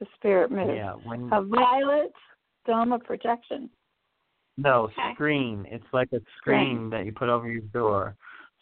[0.00, 0.76] The spirit move.
[0.76, 2.12] yeah, when A violet
[2.66, 3.68] dome of protection.
[4.56, 5.14] No, Okay.
[5.14, 5.66] screen.
[5.70, 8.16] It's like a screen that you put over your door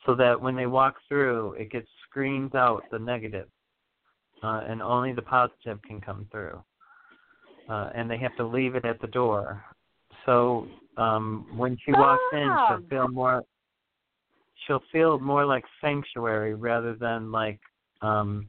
[0.07, 3.49] so that when they walk through, it gets screens out the negative,
[4.43, 6.63] uh, and only the positive can come through.
[7.69, 9.65] Uh, and they have to leave it at the door.
[10.25, 13.43] So um, when she walks in, she'll feel more.
[14.67, 17.59] She'll feel more like sanctuary rather than like
[18.03, 18.49] um,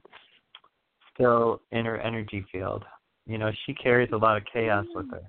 [1.13, 2.85] still in her energy field.
[3.25, 5.23] You know, she carries a lot of chaos with her.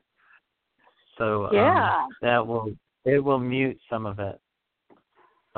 [1.17, 2.07] So um, Yeah.
[2.21, 2.71] that will
[3.05, 4.39] it will mute some of it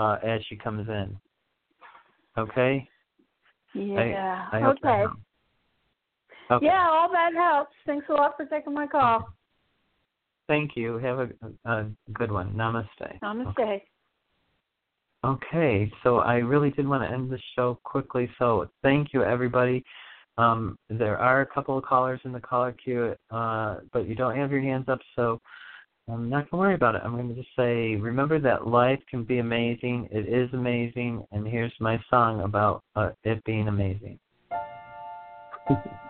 [0.01, 1.17] uh, as she comes in.
[2.39, 2.89] Okay.
[3.75, 4.47] Yeah.
[4.51, 5.05] I that okay.
[6.51, 6.67] Okay.
[6.67, 7.75] Yeah, all that helps.
[7.87, 9.29] Thanks a lot for taking my call.
[10.49, 10.97] Thank you.
[10.99, 11.29] Have a,
[11.67, 12.53] a good one.
[12.55, 13.21] Namaste.
[13.23, 13.83] Namaste.
[15.23, 18.29] Okay, so I really did want to end the show quickly.
[18.39, 19.85] So thank you, everybody.
[20.39, 24.35] Um, there are a couple of callers in the caller queue, uh, but you don't
[24.35, 25.39] have your hands up, so
[26.09, 27.03] I'm not going to worry about it.
[27.05, 30.09] I'm going to just say, remember that life can be amazing.
[30.11, 34.19] It is amazing, and here's my song about uh, it being amazing.